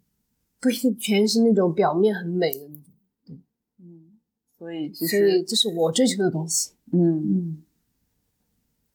[0.60, 2.84] 不一定全是那种表面很美的那种，
[3.24, 3.36] 对，
[3.80, 4.16] 嗯，
[4.56, 7.18] 所以所以这是我追求的东西，嗯。
[7.18, 7.62] 嗯，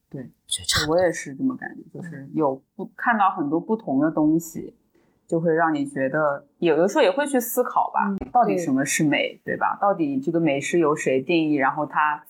[0.10, 0.32] 对，
[0.88, 4.74] 我也是这么感觉，就是有不看到很多不同的东西，
[5.28, 9.78] 就会让你觉得有的时候也会去思考吧，到底什么是美，对吧？
[9.82, 11.56] 到底这个美是由谁定义？
[11.56, 12.24] 然后他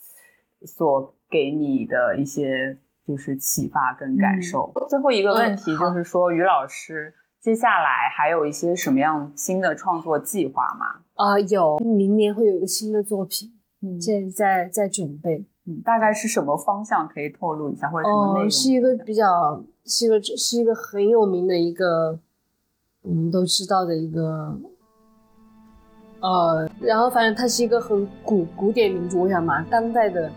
[0.66, 2.78] 所给你的一些。
[3.06, 4.72] 就是启发跟感受。
[4.88, 11.02] 最后一个问题就是说，于老师接下来还有一些什么样新的创作计划吗？
[11.16, 18.50] 啊，有，明年会有一个新的作品，嗯，现在在准备，嗯，大概是什么方向可以透露一下，或者什么内容？
[18.50, 22.18] 是一个比较，是一个是一个很有名的一个，
[23.04, 24.58] 我们都知道的一个，
[26.20, 30.32] 呃，然后反正它是一个很古古典名著，我想把当代的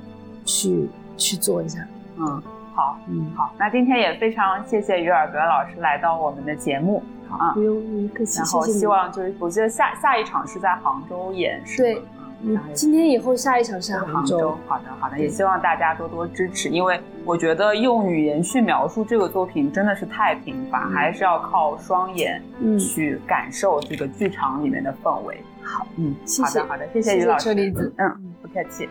[0.45, 1.79] 去去做一下，
[2.19, 2.43] 嗯。
[2.77, 8.37] 好，嗯，好，那今天也非常谢谢于尔格老师来到我们的节目，好啊，不用客气。
[8.37, 12.03] 然后希望就是，我记得下下一场是在杭州演，是对，
[12.43, 14.57] 嗯，今天以后下一场是杭州。
[14.67, 22.43] 好的，好的，也希望大家多多支持，因为我觉得用语言去描述这个作品真的是太贫乏，还是要靠双眼
[22.79, 25.43] 去感受这个剧场里面的氛围。
[25.63, 28.89] 好，嗯，谢谢，好的，好的，谢谢于老师，车厘子，嗯，不客气。